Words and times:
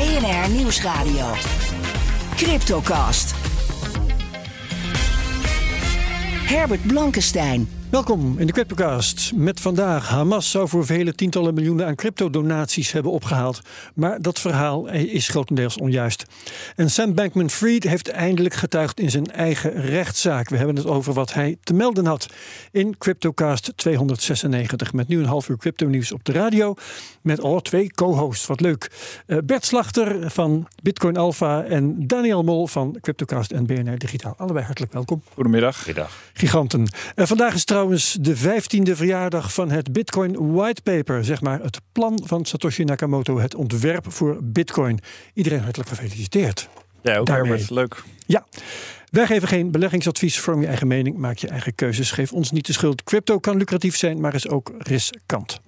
BNR 0.00 0.48
Nieuwsradio. 0.48 1.26
Cryptocast. 2.36 3.34
Herbert 6.46 6.82
Blankenstein. 6.84 7.79
Welkom 7.90 8.38
in 8.38 8.46
de 8.46 8.52
Cryptocast. 8.52 9.32
Met 9.34 9.60
vandaag 9.60 10.08
Hamas 10.08 10.50
zou 10.50 10.68
voor 10.68 10.86
vele 10.86 11.14
tientallen 11.14 11.54
miljoenen 11.54 11.86
aan 11.86 11.94
cryptodonaties 11.94 12.92
hebben 12.92 13.12
opgehaald. 13.12 13.60
Maar 13.94 14.22
dat 14.22 14.38
verhaal 14.38 14.88
is 14.88 15.28
grotendeels 15.28 15.78
onjuist. 15.78 16.24
En 16.76 16.90
Sam 16.90 17.14
Bankman-Fried 17.14 17.84
heeft 17.84 18.08
eindelijk 18.08 18.54
getuigd 18.54 19.00
in 19.00 19.10
zijn 19.10 19.26
eigen 19.26 19.72
rechtszaak. 19.72 20.48
We 20.48 20.56
hebben 20.56 20.76
het 20.76 20.86
over 20.86 21.12
wat 21.12 21.32
hij 21.32 21.56
te 21.62 21.74
melden 21.74 22.06
had 22.06 22.26
in 22.70 22.98
Cryptocast 22.98 23.72
296. 23.76 24.92
Met 24.92 25.08
nu 25.08 25.18
een 25.18 25.24
half 25.24 25.48
uur 25.48 25.56
crypto 25.56 25.86
nieuws 25.86 26.12
op 26.12 26.24
de 26.24 26.32
radio. 26.32 26.74
Met 27.22 27.40
al 27.40 27.60
twee 27.60 27.90
co-hosts. 27.92 28.46
Wat 28.46 28.60
leuk. 28.60 28.90
Uh, 29.26 29.38
Bert 29.44 29.64
Slachter 29.64 30.30
van 30.30 30.68
Bitcoin 30.82 31.16
Alpha 31.16 31.62
en 31.62 32.06
Daniel 32.06 32.42
Mol 32.42 32.66
van 32.66 32.96
Cryptocast 33.00 33.50
en 33.50 33.66
BNR 33.66 33.98
Digitaal. 33.98 34.34
Allebei 34.36 34.64
hartelijk 34.64 34.92
welkom. 34.92 35.22
Goedemiddag. 35.34 35.76
Goedemiddag. 35.76 36.18
Giganten. 36.32 36.88
Vandaag 37.16 37.54
is 37.54 37.64
trouwens 37.64 37.78
de 38.20 38.36
vijftiende 38.36 38.96
verjaardag 38.96 39.52
van 39.52 39.70
het 39.70 39.92
Bitcoin 39.92 40.52
Whitepaper. 40.52 41.24
Zeg 41.24 41.40
maar 41.40 41.60
het 41.62 41.80
plan 41.92 42.20
van 42.24 42.44
Satoshi 42.44 42.84
Nakamoto. 42.84 43.38
Het 43.38 43.54
ontwerp 43.54 44.12
voor 44.12 44.38
Bitcoin. 44.42 45.00
Iedereen 45.34 45.60
hartelijk 45.60 45.88
gefeliciteerd. 45.88 46.68
Ja, 47.02 47.16
ook 47.16 47.26
Daarmee. 47.26 47.48
Herbert. 47.48 47.70
Leuk. 47.70 48.02
Ja. 48.26 48.46
Wij 49.10 49.26
geven 49.26 49.48
geen 49.48 49.70
beleggingsadvies. 49.70 50.40
Vorm 50.40 50.60
je 50.60 50.66
eigen 50.66 50.86
mening, 50.86 51.16
maak 51.16 51.36
je 51.36 51.48
eigen 51.48 51.74
keuzes. 51.74 52.10
Geef 52.10 52.32
ons 52.32 52.50
niet 52.50 52.66
de 52.66 52.72
schuld. 52.72 53.02
Crypto 53.02 53.38
kan 53.38 53.56
lucratief 53.56 53.96
zijn, 53.96 54.20
maar 54.20 54.34
is 54.34 54.48
ook 54.48 54.72
riskant. 54.78 55.60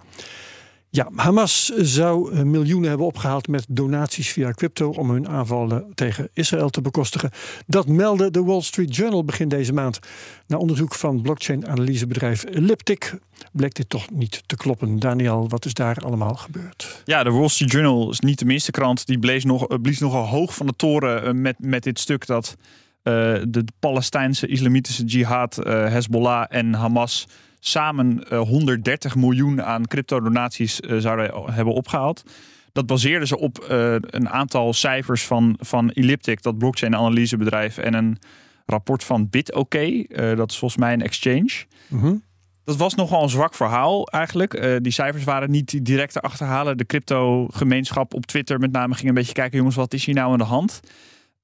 Ja, 0.94 1.08
Hamas 1.14 1.66
zou 1.76 2.44
miljoenen 2.44 2.88
hebben 2.88 3.06
opgehaald 3.06 3.48
met 3.48 3.66
donaties 3.68 4.32
via 4.32 4.50
crypto 4.50 4.90
om 4.90 5.10
hun 5.10 5.28
aanvallen 5.28 5.92
tegen 5.94 6.28
Israël 6.32 6.68
te 6.70 6.80
bekostigen. 6.80 7.30
Dat 7.66 7.88
meldde 7.88 8.30
de 8.30 8.42
Wall 8.42 8.60
Street 8.60 8.96
Journal 8.96 9.24
begin 9.24 9.48
deze 9.48 9.72
maand. 9.72 9.98
Na 10.46 10.56
onderzoek 10.56 10.94
van 10.94 11.22
blockchain-analysebedrijf 11.22 12.44
Elliptic 12.44 13.18
bleek 13.52 13.74
dit 13.74 13.88
toch 13.88 14.10
niet 14.10 14.42
te 14.46 14.56
kloppen. 14.56 14.98
Daniel, 14.98 15.48
wat 15.48 15.64
is 15.64 15.74
daar 15.74 15.96
allemaal 15.96 16.34
gebeurd? 16.34 17.02
Ja, 17.04 17.22
de 17.22 17.30
Wall 17.30 17.48
Street 17.48 17.72
Journal 17.72 18.10
is 18.10 18.20
niet 18.20 18.38
de 18.38 18.44
minste 18.44 18.70
krant. 18.70 19.06
Die 19.06 19.18
blees, 19.18 19.44
nog, 19.44 19.80
blies 19.82 19.98
nogal 19.98 20.26
hoog 20.26 20.54
van 20.54 20.66
de 20.66 20.76
toren 20.76 21.40
met, 21.40 21.56
met 21.58 21.82
dit 21.82 21.98
stuk 21.98 22.26
dat 22.26 22.56
de 23.02 23.64
Palestijnse 23.78 24.46
islamitische 24.46 25.04
jihad, 25.04 25.56
Hezbollah 25.64 26.44
en 26.48 26.74
Hamas 26.74 27.26
samen 27.64 28.24
uh, 28.32 28.40
130 28.40 29.16
miljoen 29.16 29.62
aan 29.62 29.86
crypto-donaties 29.86 30.80
uh, 30.80 30.98
zouden 30.98 31.52
hebben 31.52 31.74
opgehaald. 31.74 32.22
Dat 32.72 32.86
baseerden 32.86 33.28
ze 33.28 33.38
op 33.38 33.66
uh, 33.70 33.94
een 34.00 34.28
aantal 34.28 34.72
cijfers 34.72 35.24
van, 35.24 35.56
van 35.60 35.90
Elliptic, 35.90 36.42
dat 36.42 36.58
blockchain-analysebedrijf, 36.58 37.78
en 37.78 37.94
een 37.94 38.18
rapport 38.66 39.04
van 39.04 39.28
BitOK. 39.28 39.72
dat 40.36 40.50
is 40.50 40.58
volgens 40.58 40.76
mij 40.76 40.92
een 40.92 41.02
exchange. 41.02 41.64
-hmm. 41.88 42.22
Dat 42.64 42.76
was 42.76 42.94
nogal 42.94 43.22
een 43.22 43.28
zwak 43.28 43.54
verhaal 43.54 44.06
eigenlijk. 44.06 44.80
die 44.82 44.92
cijfers 44.92 45.24
waren 45.24 45.50
niet 45.50 45.86
direct 45.86 46.12
te 46.12 46.20
achterhalen. 46.20 46.76
De 46.76 46.86
crypto-gemeenschap 46.86 48.14
op 48.14 48.26
Twitter 48.26 48.58
met 48.58 48.72
name 48.72 48.94
ging 48.94 49.08
een 49.08 49.14
beetje 49.14 49.32
kijken, 49.32 49.58
jongens, 49.58 49.76
wat 49.76 49.94
is 49.94 50.04
hier 50.04 50.14
nou 50.14 50.32
aan 50.32 50.38
de 50.38 50.44
hand? 50.44 50.80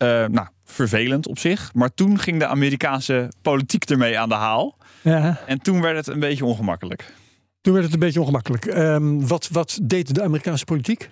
Nou, 0.07 0.47
vervelend 0.65 1.27
op 1.29 1.39
zich. 1.39 1.75
Maar 1.75 1.95
toen 1.95 2.19
ging 2.19 2.39
de 2.39 2.47
Amerikaanse 2.47 3.29
politiek 3.43 3.85
ermee 3.85 4.19
aan 4.19 4.29
de 4.29 4.35
haal. 4.35 4.77
Ja. 5.03 5.41
En 5.47 5.59
toen 5.63 5.81
werd 5.81 5.97
het 5.97 6.07
een 6.07 6.21
beetje 6.21 6.45
ongemakkelijk. 6.45 7.13
Toen 7.61 7.73
werd 7.73 7.85
het 7.85 7.95
een 7.95 8.01
beetje 8.01 8.21
ongemakkelijk. 8.21 8.65
Um, 8.65 9.27
wat, 9.29 9.49
wat 9.53 9.79
deed 9.83 10.15
de 10.15 10.23
Amerikaanse 10.23 10.65
politiek? 10.65 11.11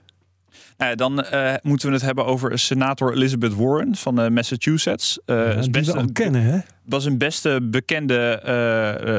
Nou, 0.76 0.94
dan 0.94 1.24
uh, 1.32 1.54
moeten 1.62 1.88
we 1.88 1.94
het 1.94 2.02
hebben 2.04 2.24
over 2.26 2.58
senator 2.58 3.12
Elizabeth 3.12 3.54
Warren 3.54 3.97
van 3.97 4.20
uh, 4.20 4.28
Massachusetts. 4.28 5.18
Uh, 5.26 5.36
ja, 5.36 5.53
is 5.53 5.70
best 5.70 5.94
een 5.94 6.12
kennen, 6.12 6.42
hè? 6.42 6.58
Was 6.84 7.04
een 7.04 7.18
beste 7.18 7.58
bekende 7.62 8.41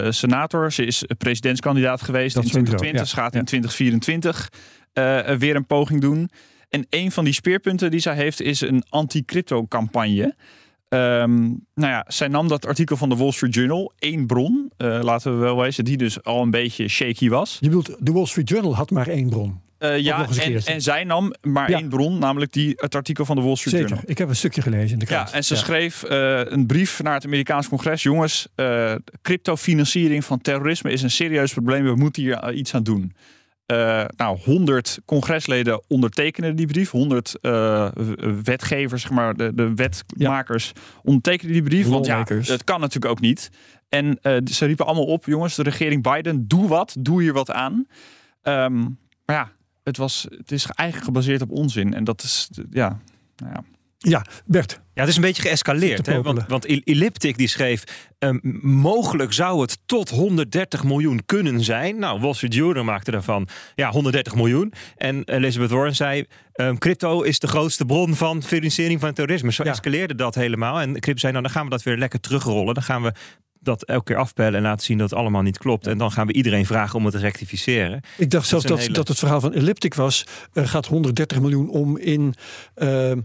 senator. 0.10 0.72
Ze 0.72 0.86
is 0.86 1.04
presidentskandidaat 1.18 2.02
geweest 2.02 2.36
Dat 2.36 2.44
in 2.44 2.50
sowieso, 2.50 2.76
2020. 2.76 3.16
ja. 3.16 3.22
Gaat 3.24 3.34
in 3.34 3.40
Ja. 3.40 3.46
2024 3.46 4.50
weer 5.40 5.56
een 5.56 5.66
poging 5.66 6.02
doen. 6.02 6.30
En 6.70 6.86
een 6.90 7.12
van 7.12 7.24
die 7.24 7.34
speerpunten 7.34 7.92
die 7.92 8.00
zij 8.00 8.16
heeft 8.16 8.42
is 8.42 8.62
een 8.62 8.84
anti-crypto 8.90 9.68
campagne. 9.68 10.36
Um, 10.90 11.66
nou 11.74 11.92
ja, 11.92 12.06
zij 12.08 12.28
nam 12.28 12.48
dat 12.48 12.66
artikel 12.66 12.98
van 12.98 13.10
de 13.10 13.16
Wall 13.16 13.32
Street 13.32 13.54
Journal, 13.54 13.94
één 14.00 14.28
bron, 14.28 14.72
uh, 14.78 15.00
laten 15.02 15.34
we 15.34 15.38
wel 15.38 15.58
wezen, 15.58 15.86
die 15.86 15.98
dus 15.98 16.24
al 16.24 16.42
een 16.42 16.52
beetje 16.52 16.88
shaky 16.88 17.30
was. 17.30 17.58
Je 17.60 17.68
bedoelt, 17.68 17.96
de 18.00 18.12
Wall 18.12 18.26
Street 18.26 18.50
Journal 18.50 18.76
had 18.76 18.92
maar 18.92 19.08
één 19.08 19.30
bron. 19.30 19.60
Uh, 19.80 20.00
ja, 20.00 20.28
en, 20.66 20.82
zij 20.82 21.04
nam 21.04 21.34
maar 21.42 21.70
Ja. 21.70 21.78
één 21.78 21.90
bron, 21.90 22.20
namelijk 22.20 22.54
die, 22.54 22.74
het 22.76 22.96
artikel 22.96 23.26
van 23.26 23.36
de 23.36 23.42
Wall 23.42 23.56
Street 23.56 23.74
Zeker. 23.74 23.90
Journal. 23.90 24.10
Ik 24.10 24.18
heb 24.18 24.30
een 24.30 24.36
stukje 24.36 24.62
gelezen 24.62 24.92
in 24.92 25.00
de 25.00 25.06
krant. 25.06 25.30
Ja, 25.30 25.36
en 25.36 25.44
ze 25.44 25.56
schreef 25.56 26.04
uh, 26.10 26.42
een 26.46 26.66
brief 26.66 27.04
naar 27.04 27.14
het 27.14 27.26
Amerikaans 27.26 27.68
congres. 27.68 28.04
Jongens, 28.04 28.48
cryptofinanciering 29.22 30.26
van 30.26 30.42
terrorisme 30.42 30.92
is 30.92 31.02
een 31.02 31.12
serieus 31.12 31.54
probleem. 31.54 31.84
We 31.84 31.96
moeten 31.96 32.22
hier 32.24 32.54
iets 32.54 32.74
aan 32.74 32.84
doen. 32.84 33.14
Uh, 33.72 34.06
nou, 34.18 34.38
100 34.44 35.00
congresleden 35.06 35.82
ondertekenen 35.88 36.56
die 36.56 36.68
brief. 36.68 36.92
100 36.92 37.36
uh, 37.42 37.90
wetgevers, 38.44 39.02
zeg 39.02 39.12
maar, 39.12 39.36
de, 39.36 39.54
de 39.56 39.74
wetmakers 39.74 40.72
ondertekenen 41.04 41.54
die 41.54 41.64
brief. 41.64 41.88
Want 41.88 42.06
ja, 42.06 42.24
het 42.28 42.64
kan 42.64 42.80
natuurlijk 42.80 43.12
ook 43.12 43.20
niet. 43.20 43.50
En 43.90 44.20
uh, 44.22 44.38
ze 44.46 44.66
riepen 44.66 44.86
allemaal 44.86 45.06
op, 45.06 45.26
jongens, 45.26 45.56
de 45.56 45.64
regering 45.64 46.04
Biden, 46.04 46.48
doe 46.48 46.68
wat, 46.68 46.96
doe 47.00 47.22
hier 47.22 47.34
wat 47.34 47.52
aan. 47.52 47.88
Um, 48.44 49.00
maar 49.26 49.36
ja, 49.36 49.52
het, 49.84 49.98
was, 49.98 50.28
het 50.30 50.52
is 50.52 50.66
eigenlijk 50.66 51.08
gebaseerd 51.10 51.42
op 51.42 51.52
onzin. 51.52 51.94
En 51.94 52.04
dat 52.04 52.24
is, 52.24 52.50
ja, 52.70 53.00
nou 53.36 53.54
ja. 53.54 53.64
Ja, 53.98 54.26
Bert. 54.46 54.80
Ja, 54.94 55.02
het 55.02 55.10
is 55.10 55.16
een 55.16 55.22
beetje 55.22 55.42
geëscaleerd. 55.42 56.06
Hè? 56.06 56.22
Want, 56.22 56.44
want 56.48 56.66
Elliptic 56.66 57.38
die 57.38 57.48
schreef... 57.48 57.84
ehm, 58.20 58.38
mogelijk 58.62 59.34
zou 59.34 59.62
het 59.62 59.78
tot 59.86 60.10
130 60.10 60.84
miljoen 60.84 61.22
kunnen 61.26 61.64
zijn. 61.64 62.00
Nou, 62.00 62.20
Wall 62.20 62.34
Street 62.34 62.54
Journal 62.54 62.84
maakte 62.84 63.12
daarvan 63.12 63.48
ja, 63.76 63.90
130 63.92 64.36
miljoen. 64.36 64.74
En 64.96 65.24
Elizabeth 65.26 65.70
Warren 65.70 65.96
zei... 65.96 66.26
ehm, 66.54 66.76
crypto 66.78 67.22
is 67.22 67.40
de 67.40 67.48
grootste 67.48 67.86
bron 67.86 68.16
van 68.16 68.44
financiering 68.44 69.00
van 69.00 69.14
terrorisme. 69.14 69.52
Zo 69.52 69.64
Ja. 69.64 69.72
escaleerde 69.72 70.16
dat 70.16 70.36
helemaal. 70.36 70.80
En 70.80 71.00
crypto 71.00 71.20
zei, 71.22 71.32
nou 71.32 71.44
dan 71.44 71.54
gaan 71.54 71.64
we 71.64 71.70
dat 71.70 71.84
weer 71.84 71.98
lekker 71.98 72.20
terugrollen. 72.20 72.74
Dan 72.74 72.84
gaan 72.84 73.02
we 73.04 73.12
dat 73.60 73.84
elke 73.84 74.04
keer 74.04 74.16
afpellen 74.18 74.56
en 74.56 74.62
laten 74.62 74.86
zien 74.86 74.98
dat 74.98 75.10
het 75.10 75.20
allemaal 75.20 75.42
niet 75.42 75.58
klopt. 75.58 75.88
En 75.88 75.98
dan 75.98 76.12
gaan 76.12 76.28
we 76.28 76.34
iedereen 76.34 76.66
vragen 76.66 76.96
om 77.00 77.06
het 77.06 77.14
te 77.14 77.20
rectificeren. 77.20 78.02
Ik 78.18 78.30
dacht 78.30 78.48
zelfs 78.48 78.66
dat, 78.66 78.80
hele- 78.80 78.94
dat 78.94 79.08
het 79.08 79.20
verhaal 79.20 79.42
van 79.42 79.54
Elliptic 79.54 79.94
was. 79.94 80.26
Er 80.54 80.68
gaat 80.68 80.86
130 80.86 81.40
miljoen 81.42 81.70
om 81.70 81.98
in 81.98 82.34
eh, 82.74 83.12
eh, 83.12 83.18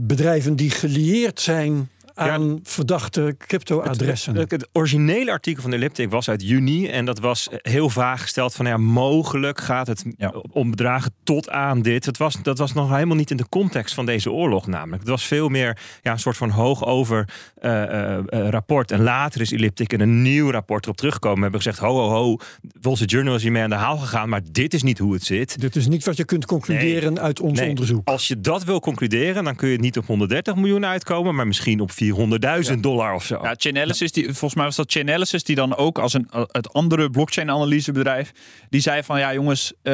bedrijven 0.00 0.56
die 0.56 0.70
gelieerd 0.70 1.40
zijn 1.40 1.88
aan 2.14 2.58
verdachte 2.62 3.34
crypto-adressen. 3.38 4.36
Het, 4.36 4.50
het 4.50 4.68
originele 4.72 5.30
artikel 5.30 5.62
van 5.62 5.72
Elliptic 5.72 6.10
was 6.10 6.28
uit 6.28 6.42
juni. 6.42 6.88
En 6.88 7.04
dat 7.04 7.18
was 7.18 7.48
heel 7.52 7.90
vaag 7.90 8.22
gesteld 8.22 8.54
van 8.54 8.66
ja, 8.66 8.76
mogelijk 8.76 9.60
gaat 9.60 9.86
het 9.86 10.04
Ja. 10.16 10.34
om 10.50 10.70
bedragen 10.70 11.14
tot 11.24 11.50
aan 11.50 11.82
dit. 11.82 12.06
Het 12.06 12.18
was, 12.18 12.36
dat 12.42 12.58
was 12.58 12.72
nog 12.72 12.90
helemaal 12.90 13.16
niet 13.16 13.30
in 13.30 13.36
de 13.36 13.48
context 13.48 13.94
van 13.94 14.06
deze 14.06 14.30
oorlog 14.30 14.66
namelijk. 14.66 15.00
Het 15.00 15.10
was 15.10 15.24
veel 15.26 15.48
meer 15.48 15.78
ja, 16.02 16.12
een 16.12 16.18
soort 16.18 16.36
van 16.36 16.50
hoog 16.50 16.84
over 16.84 17.28
eh, 17.60 17.82
eh, 17.82 18.18
eh, 18.28 18.48
rapport. 18.48 18.90
En 18.90 19.02
later 19.02 19.40
is 19.40 19.52
Elliptic 19.52 19.92
in 19.92 20.00
een 20.00 20.22
nieuw 20.22 20.50
rapport 20.50 20.84
erop 20.84 20.96
teruggekomen. 20.96 21.42
Hebben 21.42 21.60
gezegd, 21.62 21.78
ho 21.78 21.94
ho 21.94 22.08
ho, 22.08 22.36
Wall 22.80 22.94
Street 22.94 23.10
Journal 23.10 23.34
is 23.34 23.42
hiermee 23.42 23.62
aan 23.62 23.70
de 23.70 23.74
haal 23.76 23.96
gegaan. 23.96 24.28
Maar 24.28 24.40
dit 24.50 24.74
is 24.74 24.82
niet 24.82 24.98
hoe 24.98 25.12
het 25.12 25.24
zit. 25.24 25.60
Dit 25.60 25.76
is 25.76 25.86
niet 25.86 26.04
wat 26.04 26.16
je 26.16 26.24
kunt 26.24 26.46
concluderen 26.46 27.20
uit 27.20 27.40
ons 27.40 27.58
Nee, 27.58 27.68
onderzoek. 27.68 28.08
Als 28.08 28.28
je 28.28 28.40
dat 28.40 28.64
wil 28.64 28.80
concluderen, 28.80 29.44
dan 29.44 29.56
kun 29.56 29.68
je 29.68 29.78
niet 29.78 29.98
op 29.98 30.06
130 30.06 30.54
miljoen 30.54 30.86
uitkomen, 30.86 31.34
maar 31.34 31.46
misschien 31.46 31.80
op 31.80 31.90
400.000 32.12 32.80
dollar 32.80 33.14
of 33.14 33.24
zo. 33.24 33.38
Ja, 33.42 33.54
Chainalysis, 33.58 34.12
die, 34.12 34.24
volgens 34.24 34.54
mij 34.54 34.64
was 34.64 34.76
dat 34.76 34.92
Chainalysis 34.92 35.44
die 35.44 35.56
dan 35.56 35.76
ook 35.76 35.98
als 35.98 36.12
een, 36.12 36.28
het 36.52 36.72
andere 36.72 37.10
blockchain-analysebedrijf, 37.10 38.32
die 38.70 38.80
zei 38.80 39.02
van 39.02 39.18
ja 39.18 39.34
jongens, 39.34 39.72
eh, 39.82 39.92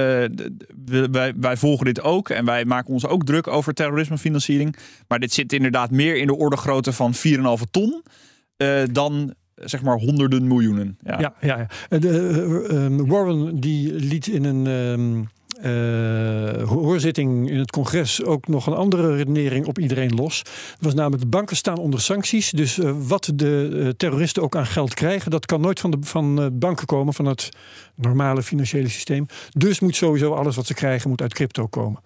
we- 0.84 1.08
wij, 1.10 1.32
wij 1.36 1.56
volgen 1.56 1.84
dit 1.84 2.02
ook 2.02 2.28
en 2.28 2.44
wij 2.44 2.64
maken 2.64 2.92
ons 2.92 3.06
ook 3.06 3.24
druk 3.24 3.46
over 3.46 3.74
terrorismefinanciering. 3.74 4.76
Maar 5.08 5.18
dit 5.18 5.32
zit 5.32 5.52
inderdaad 5.52 5.90
meer 5.90 6.16
in 6.16 6.26
de 6.26 6.36
orde 6.36 6.56
grootte 6.56 6.92
van 6.92 7.14
4,5 7.14 7.20
ton 7.70 8.02
eh, 8.56 8.82
dan 8.92 9.34
zeg 9.54 9.82
maar 9.82 9.96
honderden 9.98 10.46
miljoenen. 10.46 10.98
Ja. 11.04 11.18
Ja, 11.20 11.34
ja, 11.40 11.56
ja. 11.58 11.66
Eh, 11.88 12.00
De, 12.00 12.66
eh, 12.70 13.06
Warren 13.10 13.60
die 13.60 13.92
liet 13.92 14.26
in 14.26 14.44
een 14.44 14.66
ehm, 14.66 15.22
eh, 15.62 16.68
hoorzitting 16.68 17.50
in 17.50 17.58
het 17.58 17.70
congres 17.70 18.24
ook 18.24 18.48
nog 18.48 18.66
een 18.66 18.74
andere 18.74 19.16
redenering 19.16 19.66
op 19.66 19.78
iedereen 19.78 20.14
los. 20.14 20.42
Dat 20.42 20.78
was 20.80 20.94
namelijk 20.94 21.22
de 21.22 21.28
banken 21.28 21.56
staan 21.56 21.78
onder 21.78 22.00
sancties. 22.00 22.50
Dus 22.50 22.78
eh, 22.78 22.92
wat 23.08 23.32
de 23.34 23.80
eh, 23.82 23.88
terroristen 23.88 24.42
ook 24.42 24.56
aan 24.56 24.66
geld 24.66 24.94
krijgen, 24.94 25.30
dat 25.30 25.46
kan 25.46 25.60
nooit 25.60 25.80
van 25.80 25.90
de 25.90 25.98
van, 26.00 26.58
banken 26.58 26.86
komen, 26.86 27.14
van 27.14 27.24
het 27.24 27.48
normale 27.94 28.42
financiële 28.42 28.88
systeem. 28.88 29.26
Dus 29.50 29.80
moet 29.80 29.96
sowieso 29.96 30.32
alles 30.32 30.56
wat 30.56 30.66
ze 30.66 30.74
krijgen, 30.74 31.10
moet 31.10 31.22
uit 31.22 31.34
crypto 31.34 31.66
komen. 31.66 32.00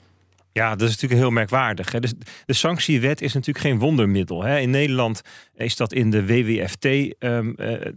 Ja, 0.54 0.70
dat 0.70 0.88
is 0.88 0.94
natuurlijk 0.94 1.20
heel 1.20 1.30
merkwaardig. 1.30 1.92
Hè. 1.92 2.00
Dus 2.00 2.12
de 2.46 2.52
sanctiewet 2.52 3.20
is 3.20 3.32
natuurlijk 3.32 3.64
geen 3.64 3.78
wondermiddel. 3.78 4.42
Hè. 4.44 4.58
In 4.58 4.70
Nederland 4.70 5.22
is 5.56 5.76
dat 5.76 5.92
in 5.92 6.10
de 6.10 6.26
WWFT 6.26 6.84
ehm, 6.84 7.52
eh, 7.56 7.92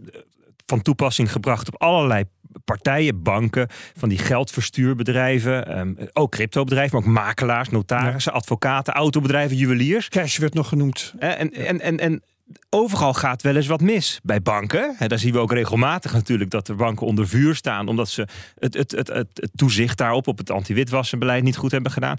van 0.68 0.82
toepassing 0.82 1.32
gebracht 1.32 1.68
op 1.68 1.82
allerlei 1.82 2.24
partijen, 2.64 3.22
banken, 3.22 3.68
van 3.96 4.08
die 4.08 4.18
geldverstuurbedrijven, 4.18 5.66
ehm, 5.66 5.94
ook 6.12 6.30
cryptobedrijven, 6.30 6.98
maar 6.98 7.06
ook 7.06 7.14
makelaars, 7.14 7.68
notarissen, 7.68 8.32
advocaten, 8.32 8.94
autobedrijven, 8.94 9.56
juweliers. 9.56 10.08
Cash 10.08 10.38
werd 10.38 10.54
nog 10.54 10.68
genoemd. 10.68 11.14
En, 11.18 11.52
en, 11.52 11.80
en, 11.80 11.98
en 11.98 12.22
overal 12.70 13.14
gaat 13.14 13.42
wel 13.42 13.56
eens 13.56 13.66
wat 13.66 13.80
mis. 13.80 14.20
Bij 14.22 14.42
banken, 14.42 14.96
daar 15.06 15.18
zien 15.18 15.32
we 15.32 15.38
ook 15.38 15.52
regelmatig 15.52 16.12
natuurlijk 16.12 16.50
dat 16.50 16.66
de 16.66 16.74
banken 16.74 17.06
onder 17.06 17.28
vuur 17.28 17.54
staan, 17.54 17.88
omdat 17.88 18.08
ze 18.08 18.26
het, 18.58 18.74
het, 18.74 18.90
het, 18.90 19.08
het, 19.08 19.28
het 19.32 19.50
toezicht 19.54 19.98
daarop, 19.98 20.26
op 20.26 20.38
het 20.38 20.50
anti-witwassenbeleid 20.50 21.42
niet 21.42 21.56
goed 21.56 21.70
hebben 21.70 21.92
gedaan. 21.92 22.16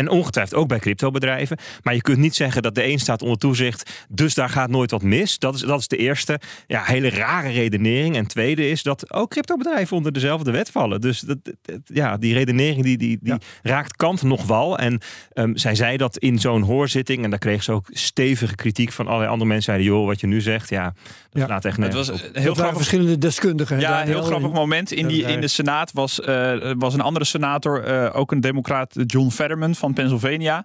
En 0.00 0.08
ongetwijfeld 0.08 0.60
ook 0.60 0.68
bij 0.68 0.78
cryptobedrijven. 0.78 1.58
Maar 1.82 1.94
je 1.94 2.00
kunt 2.00 2.18
niet 2.18 2.34
zeggen 2.34 2.62
dat 2.62 2.74
de 2.74 2.84
een 2.86 2.98
staat 2.98 3.22
onder 3.22 3.38
toezicht, 3.38 3.90
dus 4.08 4.34
daar 4.34 4.48
gaat 4.48 4.70
nooit 4.70 4.90
wat 4.90 5.02
mis. 5.02 5.38
Dat 5.38 5.54
is, 5.54 5.60
dat 5.60 5.80
is 5.80 5.88
de 5.88 5.96
eerste 5.96 6.40
ja, 6.66 6.82
hele 6.84 7.10
rare 7.10 7.48
redenering. 7.50 8.16
En 8.16 8.26
tweede 8.26 8.68
is 8.70 8.82
dat 8.82 9.12
ook 9.12 9.30
cryptobedrijven 9.30 9.96
onder 9.96 10.12
dezelfde 10.12 10.50
wet 10.50 10.70
vallen. 10.70 11.00
Dus 11.00 11.20
dat, 11.20 11.38
dat- 11.44 11.54
ja, 11.84 12.16
die 12.16 12.34
redenering 12.34 12.82
die, 12.82 12.96
die, 12.98 13.18
die 13.20 13.32
Ja. 13.32 13.38
raakt 13.62 13.96
Kant 13.96 14.22
nog 14.22 14.46
wel. 14.46 14.78
En 14.78 15.00
ehm, 15.32 15.56
zij 15.56 15.74
zei 15.74 15.96
dat 15.96 16.18
in 16.18 16.38
zo'n 16.38 16.62
hoorzitting. 16.62 17.24
En 17.24 17.30
daar 17.30 17.38
kreeg 17.38 17.62
ze 17.62 17.72
ook 17.72 17.86
stevige 17.90 18.54
kritiek 18.54 18.92
van 18.92 19.06
allerlei 19.06 19.30
andere 19.30 19.48
mensen. 19.48 19.64
Zeiden, 19.72 19.86
joh, 19.86 20.06
wat 20.06 20.20
je 20.20 20.26
nu 20.26 20.40
zegt, 20.40 20.68
ja, 20.70 20.84
dat 20.84 20.94
Ja. 21.30 21.44
slaat 21.46 21.64
echt 21.64 21.76
Het 21.76 21.94
was 21.94 22.08
op. 22.08 22.14
een 22.14 22.20
Heel 22.22 22.32
waren 22.42 22.54
grappig 22.54 22.76
verschillende 22.76 23.18
deskundigen. 23.18 23.80
Ja, 23.80 24.00
een 24.00 24.06
heel 24.06 24.22
grappig 24.22 24.52
moment. 24.52 24.92
In, 24.92 25.06
die, 25.06 25.22
in 25.22 25.40
de 25.40 25.48
Senaat 25.48 25.92
was, 25.92 26.20
eh, 26.20 26.72
was 26.78 26.94
een 26.94 27.00
andere 27.00 27.24
senator, 27.24 27.82
eh, 27.84 28.18
ook 28.18 28.32
een 28.32 28.40
democraat, 28.40 28.94
John 29.06 29.30
Fetterman 29.30 29.74
van 29.74 29.89
Pennsylvania. 29.92 30.64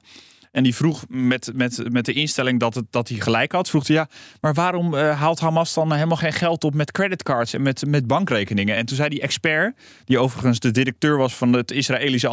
En 0.51 0.63
die 0.63 0.75
vroeg 0.75 1.05
met, 1.07 1.51
met, 1.53 1.91
met 1.91 2.05
de 2.05 2.13
instelling 2.13 2.59
dat, 2.59 2.75
het, 2.75 2.85
dat 2.89 3.07
hij 3.07 3.19
gelijk 3.19 3.51
had, 3.51 3.69
vroeg 3.69 3.87
hij 3.87 3.95
ja, 3.95 4.07
maar 4.41 4.53
waarom 4.53 4.93
eh, 4.93 5.19
haalt 5.19 5.39
Hamas 5.39 5.73
dan 5.73 5.93
helemaal 5.93 6.17
geen 6.17 6.33
geld 6.33 6.63
op 6.63 6.73
met 6.73 6.91
creditcards 6.91 7.53
en 7.53 7.61
met, 7.61 7.85
met 7.87 8.07
bankrekeningen? 8.07 8.75
En 8.75 8.85
toen 8.85 8.97
zei 8.97 9.09
die 9.09 9.21
expert, 9.21 9.77
die 10.05 10.19
overigens 10.19 10.59
de 10.59 10.71
directeur 10.71 11.17
was 11.17 11.35
van 11.35 11.53
het 11.53 11.71
Israëlische 11.71 12.27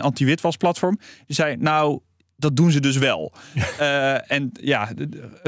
anti-witwasplatform, 0.00 0.98
die 1.26 1.36
zei 1.36 1.56
nou, 1.56 2.00
dat 2.42 2.56
doen 2.56 2.70
ze 2.70 2.80
dus 2.80 2.96
wel. 2.96 3.32
Eh, 3.78 4.30
en 4.32 4.50
ja, 4.60 4.90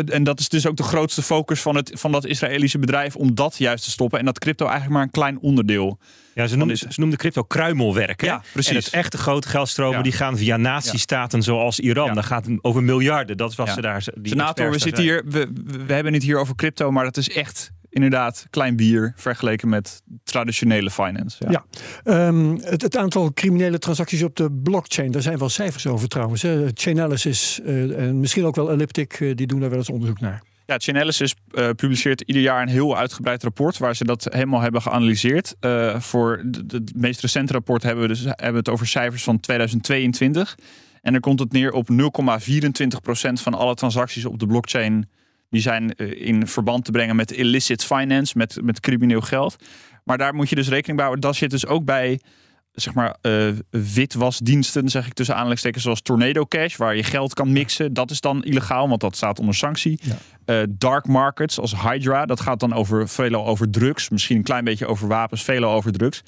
en 0.06 0.24
dat 0.24 0.40
is 0.40 0.48
dus 0.48 0.66
ook 0.66 0.76
de 0.76 0.82
grootste 0.82 1.22
focus 1.22 1.60
van, 1.60 1.76
het, 1.76 1.90
van 1.94 2.12
dat 2.12 2.24
Israëlische 2.26 2.78
bedrijf 2.78 3.16
om 3.16 3.34
dat 3.34 3.56
juist 3.58 3.84
te 3.84 3.90
stoppen. 3.90 4.18
En 4.18 4.24
dat 4.24 4.38
crypto 4.38 4.64
eigenlijk 4.64 4.94
maar 4.94 5.02
een 5.04 5.10
klein 5.10 5.38
onderdeel. 5.40 5.98
Ja, 6.34 6.46
ze 6.46 6.56
noemden, 6.56 6.76
dit- 6.80 6.92
ze 6.94 7.00
noemden 7.00 7.18
crypto 7.18 7.42
kruimelwerk. 7.42 8.20
hè? 8.20 8.26
Ja, 8.26 8.42
precies. 8.52 8.70
En 8.70 8.76
het 8.76 8.90
echte 8.90 9.18
groute 9.18 9.48
geldstromen 9.48 9.96
Ja. 9.96 10.02
die 10.02 10.12
gaan 10.12 10.36
via 10.36 10.56
nazistaten 10.56 11.42
zoals 11.42 11.80
Iran. 11.80 12.14
Daar 12.14 12.24
gaat 12.24 12.46
het 12.46 12.58
over 12.64 12.82
miljarden. 12.82 13.36
Dat 13.36 13.54
was 13.54 13.72
ze 13.72 13.80
daar. 13.80 14.04
Die 14.14 14.28
Senator, 14.32 14.70
we 14.70 14.78
zitten 14.78 15.02
hier, 15.02 15.22
we- 15.26 15.52
we 15.86 15.92
hebben 15.92 16.12
het 16.12 16.22
hier 16.22 16.38
over 16.38 16.54
crypto, 16.54 16.90
maar 16.90 17.04
dat 17.04 17.16
is 17.16 17.28
echt 17.30 17.70
inderdaad 17.94 18.46
klein 18.50 18.76
bier 18.76 19.12
vergeleken 19.16 19.68
met 19.68 20.02
traditionele 20.24 20.90
finance. 20.90 21.36
Ja. 21.48 21.50
Ja. 21.50 21.64
Ehm, 22.04 22.56
het, 22.60 22.82
het 22.82 22.96
aantal 22.96 23.32
criminele 23.32 23.78
transacties 23.78 24.22
op 24.22 24.36
de 24.36 24.50
blockchain, 24.50 25.10
daar 25.10 25.22
zijn 25.22 25.38
wel 25.38 25.48
cijfers 25.48 25.86
over 25.86 26.08
trouwens. 26.08 26.42
Hè. 26.42 26.68
Chainalysis 26.74 27.60
eh, 27.60 27.98
en 27.98 28.20
misschien 28.20 28.44
ook 28.44 28.56
wel 28.56 28.70
Elliptic, 28.70 29.12
eh, 29.12 29.34
die 29.34 29.46
doen 29.46 29.60
daar 29.60 29.68
wel 29.68 29.78
eens 29.78 29.90
onderzoek 29.90 30.20
naar. 30.20 30.42
Ja, 30.66 30.78
Chainalysis 30.78 31.34
eh 31.50 31.70
publiceert 31.70 32.20
ieder 32.20 32.42
jaar 32.42 32.62
een 32.62 32.68
heel 32.68 32.96
uitgebreid 32.96 33.42
rapport 33.42 33.78
waar 33.78 33.96
ze 33.96 34.04
dat 34.04 34.26
helemaal 34.30 34.60
hebben 34.60 34.82
geanalyseerd. 34.82 35.54
Voor 35.98 36.44
het 36.68 36.92
meest 36.96 37.20
recente 37.20 37.52
rapport 37.52 37.82
hebben 37.82 38.02
we, 38.02 38.08
dus, 38.08 38.24
hebben 38.24 38.50
we 38.50 38.56
het 38.56 38.68
over 38.68 38.86
cijfers 38.86 39.22
van 39.22 39.40
2022. 39.40 40.54
En 41.02 41.12
dan 41.12 41.20
komt 41.20 41.38
het 41.38 41.52
neer 41.52 41.72
op 41.72 41.88
0,24% 41.90 41.96
van 43.32 43.54
alle 43.54 43.74
transacties 43.74 44.24
op 44.24 44.38
de 44.38 44.46
blockchain. 44.46 45.08
Die 45.54 45.62
zijn 45.62 45.94
eh, 45.94 46.26
in 46.26 46.46
verband 46.46 46.84
te 46.84 46.90
brengen 46.90 47.16
met 47.16 47.32
illicit 47.32 47.84
finance, 47.84 48.38
met, 48.38 48.58
met 48.62 48.80
crimineel 48.80 49.20
geld. 49.20 49.56
Maar 50.04 50.18
daar 50.18 50.34
moet 50.34 50.48
je 50.48 50.54
dus 50.54 50.68
rekening 50.68 50.96
bij 50.96 51.06
houden. 51.06 51.30
Dat 51.30 51.36
zit 51.36 51.50
dus 51.50 51.66
ook 51.66 51.84
bij 51.84 52.20
zeg 52.72 52.94
maar, 52.94 53.16
eh, 53.20 53.48
witwasdiensten, 53.70 54.88
zeg 54.88 55.06
ik 55.06 55.12
tussen 55.12 55.34
aanhalingstekens, 55.34 55.82
zoals 55.82 56.02
Tornado 56.02 56.44
Cash, 56.44 56.76
waar 56.76 56.96
je 56.96 57.02
geld 57.02 57.34
kan 57.34 57.52
mixen. 57.52 57.92
Dat 57.92 58.10
is 58.10 58.20
dan 58.20 58.44
illegaal, 58.44 58.88
want 58.88 59.00
dat 59.00 59.16
staat 59.16 59.38
onder 59.38 59.54
sanctie. 59.54 60.00
Ja. 60.02 60.16
Eh, 60.44 60.62
dark 60.68 61.06
markets 61.06 61.60
als 61.60 61.82
Hydra, 61.82 62.26
dat 62.26 62.40
gaat 62.40 62.60
dan 62.60 62.72
over, 62.72 63.08
veelal 63.08 63.46
over 63.46 63.70
drugs. 63.70 64.08
Misschien 64.08 64.36
een 64.36 64.42
klein 64.42 64.64
beetje 64.64 64.86
over 64.86 65.08
wapens, 65.08 65.42
veelal 65.42 65.72
over 65.72 65.92
drugs. 65.92 66.22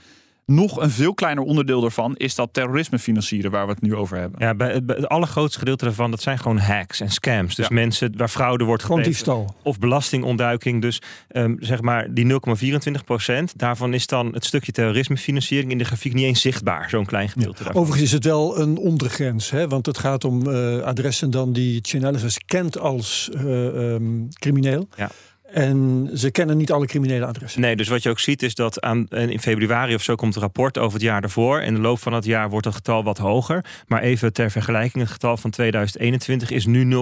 Nog 0.52 0.80
een 0.80 0.90
veel 0.90 1.14
kleiner 1.14 1.44
onderdeel 1.44 1.80
daarvan 1.80 2.16
is 2.16 2.34
dat 2.34 2.48
terrorisme 2.52 2.98
financieren, 2.98 3.50
waar 3.50 3.66
we 3.66 3.72
het 3.72 3.82
nu 3.82 3.94
over 3.94 4.18
hebben. 4.18 4.40
Ja, 4.40 4.54
bij, 4.54 4.84
bij 4.84 4.96
het 4.96 5.08
allergrootste 5.08 5.58
gedeelte 5.58 5.84
daarvan, 5.84 6.10
dat 6.10 6.22
zijn 6.22 6.38
gewoon 6.38 6.58
hacks 6.58 7.00
en 7.00 7.10
scams. 7.10 7.54
Dus 7.54 7.68
Ja. 7.68 7.74
mensen 7.74 8.16
waar 8.16 8.28
fraude 8.28 8.64
wordt 8.64 9.04
diefstal. 9.04 9.54
Of 9.62 9.78
belastingontduiking. 9.78 10.82
Dus 10.82 11.02
ehm, 11.28 11.54
zeg 11.58 11.80
maar 11.80 12.14
die 12.14 12.24
0,24 12.24 13.04
procent. 13.04 13.58
Daarvan 13.58 13.94
is 13.94 14.06
dan 14.06 14.32
het 14.32 14.44
stukje 14.44 14.72
terrorismefinanciering 14.72 15.70
in 15.70 15.78
de 15.78 15.84
grafiek 15.84 16.14
niet 16.14 16.24
eens 16.24 16.40
zichtbaar. 16.40 16.90
Zo'n 16.90 17.06
klein 17.06 17.28
gedeelte 17.28 17.62
daarvan. 17.62 17.82
Overigens 17.82 18.08
is 18.08 18.12
het 18.12 18.24
wel 18.24 18.58
een 18.60 18.76
ondergrens, 18.76 19.50
hè, 19.50 19.68
want 19.68 19.86
het 19.86 19.98
gaat 19.98 20.24
om 20.24 20.50
eh, 20.50 20.78
adressen 20.78 21.30
dan 21.30 21.52
die 21.52 21.78
Chainalysis 21.82 22.38
kent 22.46 22.78
als 22.78 23.30
eh, 23.34 23.92
ehm, 23.94 24.26
crimineel. 24.38 24.88
Ja. 24.96 25.10
En 25.52 26.10
ze 26.14 26.30
kennen 26.30 26.56
niet 26.56 26.72
alle 26.72 26.86
criminele 26.86 27.26
adressen. 27.26 27.60
Nee, 27.60 27.76
dus 27.76 27.88
wat 27.88 28.02
je 28.02 28.10
ook 28.10 28.18
ziet 28.18 28.42
is 28.42 28.54
dat 28.54 28.80
aan, 28.80 29.08
in 29.08 29.40
februari 29.40 29.94
of 29.94 30.02
zo 30.02 30.14
komt 30.14 30.34
een 30.34 30.40
rapport 30.40 30.78
over 30.78 30.92
het 30.92 31.02
jaar 31.02 31.22
ervoor. 31.22 31.60
In 31.60 31.74
de 31.74 31.80
loop 31.80 31.98
van 31.98 32.12
het 32.12 32.24
jaar 32.24 32.50
wordt 32.50 32.66
het 32.66 32.74
getal 32.74 33.04
wat 33.04 33.18
hoger. 33.18 33.64
Maar 33.86 34.02
even 34.02 34.32
ter 34.32 34.50
vergelijking, 34.50 35.02
het 35.02 35.12
getal 35.12 35.36
van 35.36 35.50
2021 35.50 36.50
is 36.50 36.66
nu 36.66 36.94
0,12 36.94 36.98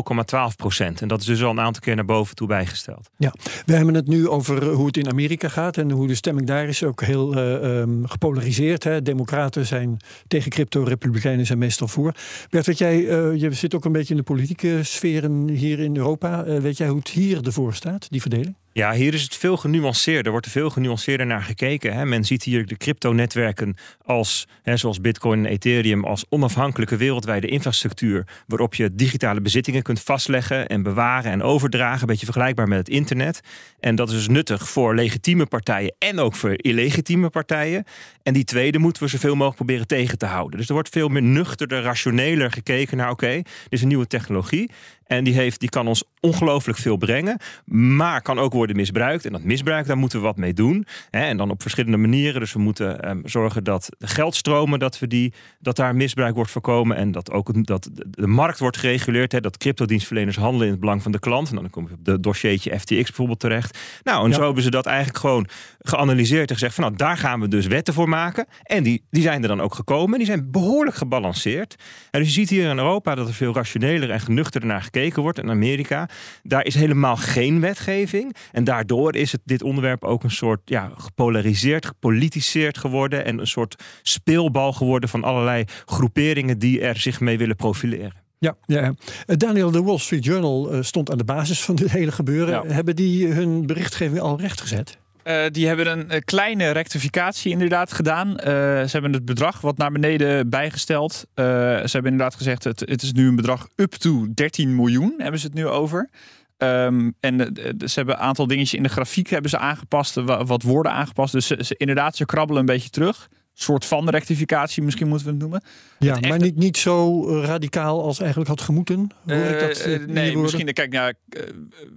procent. 0.57 1.01
En 1.01 1.09
dat 1.09 1.21
is 1.21 1.27
dus 1.27 1.43
al 1.43 1.51
een 1.51 1.61
aantal 1.61 1.83
keer 1.83 1.95
naar 1.95 2.05
boven 2.05 2.37
toe 2.37 2.49
bijgesteld. 2.49 3.11
Ja, 3.17 3.33
we 3.67 3.73
hebben 3.73 3.95
het 3.95 4.07
nu 4.07 4.29
over 4.29 4.63
eh, 4.63 4.75
hoe 4.75 4.87
het 4.87 4.97
in 4.97 5.11
Amerika 5.11 5.49
gaat 5.49 5.77
en 5.77 5.91
hoe 5.91 6.07
de 6.07 6.15
stemming 6.15 6.47
daar 6.47 6.69
is 6.69 6.85
ook 6.85 7.03
heel 7.03 7.35
eh, 7.35 7.81
ehm, 7.81 8.05
gepolariseerd. 8.05 8.85
Hè. 8.85 9.03
Democraten 9.03 9.67
zijn 9.67 9.97
tegen 10.27 10.51
crypto, 10.51 10.83
republikeinen 10.83 11.47
zijn 11.47 11.59
meestal 11.59 11.89
voor. 11.89 12.15
Bert, 12.51 12.67
weet 12.67 12.79
jij, 12.79 13.09
eh, 13.09 13.41
je 13.41 13.53
zit 13.53 13.75
ook 13.75 13.85
een 13.85 13.93
beetje 13.93 14.15
in 14.15 14.21
de 14.21 14.27
politieke 14.27 14.79
sferen 14.83 15.49
hier 15.49 15.79
in 15.79 15.97
Europa. 15.97 16.45
Weet 16.45 16.77
jij 16.77 16.89
hoe 16.89 16.99
het 16.99 17.09
hier 17.09 17.47
ervoor 17.47 17.75
staat, 17.75 18.11
die 18.11 18.21
verdeling? 18.21 18.34
Ja, 18.77 18.93
hier 18.93 19.15
is 19.15 19.23
het 19.23 19.37
veel 19.37 19.57
genuanceerder. 19.57 20.25
Er 20.25 20.31
wordt 20.31 20.47
er 20.47 20.53
veel 20.53 20.71
genuanceerder 20.71 21.27
naar 21.27 21.43
gekeken. 21.43 21.95
Hè. 21.95 22.05
Men 22.07 22.25
ziet 22.25 22.43
hier 22.43 22.67
de 22.67 22.77
cryptonetwerken 22.77 23.77
als, 24.05 24.49
hè, 24.63 24.77
zoals 24.77 25.01
Bitcoin 25.01 25.39
en 25.47 25.53
Ethereum, 25.53 26.05
als 26.05 26.25
onafhankelijke 26.29 26.97
wereldwijde 26.97 27.47
infrastructuur. 27.47 28.27
Waarop 28.47 28.75
je 28.75 28.95
digitale 28.95 29.41
bezittingen 29.41 29.83
kunt 29.83 30.01
vastleggen 30.01 30.67
en 30.67 30.83
bewaren 30.83 31.31
en 31.31 31.43
overdragen. 31.43 32.01
Een 32.01 32.07
beetje 32.07 32.25
vergelijkbaar 32.25 32.69
met 32.69 32.79
het 32.79 32.89
internet. 32.89 33.41
En 33.81 33.95
dat 33.95 34.09
is 34.09 34.15
dus 34.15 34.29
nuttig 34.29 34.69
voor 34.69 34.95
legitieme 34.95 35.47
partijen 35.47 35.95
en 35.99 36.19
ook 36.19 36.35
voor 36.35 36.55
illegitieme 36.57 37.31
partijen. 37.31 37.85
En 38.23 38.33
die 38.33 38.45
tweede 38.45 38.79
moeten 38.79 39.03
we 39.03 39.09
zoveel 39.09 39.35
mogelijk 39.35 39.57
proberen 39.57 39.87
tegen 39.87 40.19
te 40.19 40.27
houden. 40.27 40.59
Dus 40.59 40.69
er 40.69 40.75
wordt 40.75 40.89
veel 40.89 41.09
meer 41.09 41.23
nuchterder, 41.23 41.83
rationeler 41.83 42.51
gekeken 42.51 42.97
naar: 42.97 43.11
oké, 43.11 43.33
dit 43.33 43.45
is 43.69 43.83
een 43.83 43.89
nieuwe 43.89 44.07
technologie. 44.07 44.71
En 45.07 45.25
die, 45.25 45.35
heeft, 45.35 45.61
die 45.61 45.69
kan 45.69 45.87
ons 45.87 46.05
ongelooflijk 46.21 46.79
veel 46.79 46.97
brengen. 46.97 47.37
Maar 47.65 48.23
kan 48.23 48.39
ook 48.39 48.53
worden 48.53 48.77
misbruikt. 48.77 49.25
En 49.25 49.33
dat 49.33 49.43
misbruik, 49.43 49.87
daar 49.87 49.97
moeten 49.97 50.19
we 50.19 50.25
wat 50.25 50.37
mee 50.37 50.53
doen. 50.53 50.87
En 51.11 51.37
dan 51.37 51.51
op 51.51 51.63
verschillende 51.63 51.97
manieren. 51.97 52.41
Dus 52.41 52.53
we 52.53 52.59
moeten 52.59 53.01
ehm, 53.01 53.21
zorgen 53.25 53.65
dat 53.65 53.89
de 53.99 54.07
geldstromen, 54.07 54.79
dat, 54.79 54.99
we 54.99 55.07
die, 55.07 55.33
dat 55.61 55.77
daar 55.77 55.97
misbruik 55.97 56.35
wordt 56.35 56.51
voorkomen. 56.51 56.97
En 56.97 57.13
dat 57.13 57.31
ook 57.31 57.67
dat 57.67 57.89
de- 57.93 58.27
markt 58.27 58.59
wordt 58.59 58.77
gereguleerd. 58.77 59.33
Hè, 59.33 59.41
dat 59.41 59.57
cryptodienstverleners 59.57 60.37
handelen 60.37 60.67
in 60.67 60.73
het 60.73 60.81
belang 60.81 61.03
van 61.03 61.13
de 61.13 61.19
klant. 61.19 61.49
En 61.49 61.55
dan 61.55 61.71
kom 61.71 61.87
je 61.89 61.95
op 61.95 62.05
de 62.05 62.21
dossiertje 62.21 62.79
FTX 62.79 62.95
bijvoorbeeld 63.05 63.41
terecht. 63.41 63.79
Nou, 64.03 64.25
en 64.25 64.31
Ja. 64.31 64.37
zo 64.37 64.45
hebben 64.45 64.63
ze 64.63 64.71
dat 64.71 64.87
eigenlijk 64.87 65.19
gewoon 65.19 65.47
geanalyseerd 65.79 66.49
en 66.49 66.55
gezegd 66.55 66.75
van 66.75 66.85
nou, 66.85 66.97
daar 66.97 67.17
gaan 67.17 67.41
we 67.41 67.49
dus 67.49 67.67
wetten 67.67 67.95
voor 67.95 68.09
maken. 68.09 68.47
En 68.63 68.83
die, 68.83 69.05
die 69.11 69.23
zijn 69.23 69.43
er 69.43 69.49
dan 69.49 69.61
ook 69.61 69.75
gekomen. 69.75 70.19
Die 70.19 70.27
zijn 70.27 70.51
behoorlijk 70.51 70.97
gebalanceerd. 70.97 71.75
En 72.11 72.21
dus 72.21 72.29
je 72.29 72.35
ziet 72.35 72.51
hier 72.51 72.71
in 72.71 72.79
Europa 72.79 73.15
dat 73.15 73.29
er 73.29 73.35
veel 73.35 73.55
rationeler 73.55 74.11
en 74.11 74.21
genuchterder 74.21 74.69
naar 74.69 74.83
gekeken 74.95 75.23
wordt. 75.23 75.39
In 75.39 75.51
Amerika, 75.51 76.09
daar 76.43 76.65
is 76.65 76.75
helemaal 76.75 77.17
geen 77.17 77.61
wetgeving. 77.61 78.35
En 78.53 78.65
daardoor 78.65 79.17
is 79.17 79.33
het, 79.33 79.41
dit 79.45 79.63
onderwerp 79.63 80.05
ook 80.05 80.23
een 80.23 80.31
soort 80.31 80.61
ja, 80.65 80.91
gepolariseerd, 80.97 81.87
gepolitiseerd 81.87 82.79
geworden. 82.79 83.25
En 83.25 83.39
een 83.39 83.47
soort 83.47 83.83
speelbal 84.03 84.73
geworden 84.73 85.09
van 85.09 85.25
allerlei 85.25 85.65
groeperingen 85.85 86.59
die 86.59 86.81
er 86.81 86.97
zich 86.97 87.21
mee 87.21 87.39
willen 87.39 87.57
profileren. 87.57 88.23
Ja, 88.39 88.57
ja. 88.67 88.95
Eh, 89.27 89.37
Daniel, 89.37 89.71
de 89.71 89.83
Wall 89.83 89.99
Street 89.99 90.25
Journal 90.25 90.73
eh, 90.73 90.83
stond 90.83 91.11
aan 91.11 91.19
de 91.19 91.25
basis 91.25 91.63
van 91.63 91.75
dit 91.75 91.91
hele 91.91 92.13
gebeuren. 92.13 92.69
Ja. 92.69 92.75
Hebben 92.75 92.97
die 92.97 93.27
hun 93.27 93.67
berichtgeving 93.67 94.21
al 94.21 94.41
rechtgezet? 94.41 94.99
Uh, 95.25 95.45
die 95.51 95.67
hebben 95.67 95.91
een, 95.91 96.15
een, 96.15 96.25
kleine 96.25 96.71
rectificatie 96.71 97.53
inderdaad 97.53 97.93
gedaan. 97.93 98.29
Uh, 98.29 98.37
ze 98.37 98.89
hebben 98.91 99.13
het 99.13 99.25
bedrag 99.25 99.61
wat 99.61 99.77
naar 99.77 99.93
beneden 99.93 100.49
bijgesteld. 100.49 101.27
Ze 101.35 101.43
hebben 101.83 102.13
inderdaad 102.13 102.35
gezegd, 102.35 102.65
het, 102.65 102.81
het 102.81 103.03
is 103.03 103.13
nu 103.13 103.29
een 103.29 103.37
bedrag 103.37 103.69
up 103.77 103.93
to 103.93 104.27
13 104.35 104.75
miljoen, 104.75 105.15
hebben 105.19 105.41
ze 105.41 105.47
het 105.47 105.55
nu 105.55 105.67
over. 105.67 106.11
Um, 106.59 107.15
en 107.21 107.37
ze 107.79 107.95
hebben 107.95 108.15
een 108.15 108.21
aantal 108.21 108.47
dingetjes 108.47 108.75
in 108.75 108.83
de 108.83 108.89
grafiek 108.89 109.31
hebben 109.31 109.51
ze 109.51 109.59
aangepast, 109.59 110.15
wat 110.25 110.63
woorden 110.63 110.93
aangepast. 110.93 111.33
Dus 111.33 111.47
ze, 111.47 111.75
inderdaad, 111.77 112.17
ze 112.17 112.25
krabbelen 112.25 112.61
een 112.61 112.67
beetje 112.67 112.91
terug 112.91 113.29
soort 113.55 113.85
van 113.85 114.09
rectificatie, 114.09 114.83
misschien 114.83 115.09
moeten 115.09 115.27
we 115.27 115.33
het 115.33 115.43
noemen. 115.43 115.63
Ja, 115.99 116.19
maar 116.29 116.39
niet, 116.39 116.57
niet 116.57 116.77
zo 116.77 117.27
radicaal 117.43 118.03
als 118.03 118.19
eigenlijk 118.19 118.51
had 118.51 118.61
gemoeten. 118.61 119.11
Uh, 119.27 119.51
ik 119.51 119.61
dat, 119.61 119.87
uh, 119.87 120.07
nee, 120.07 120.37
misschien. 120.37 120.73
Kijk, 120.73 120.93
ja, 120.93 121.13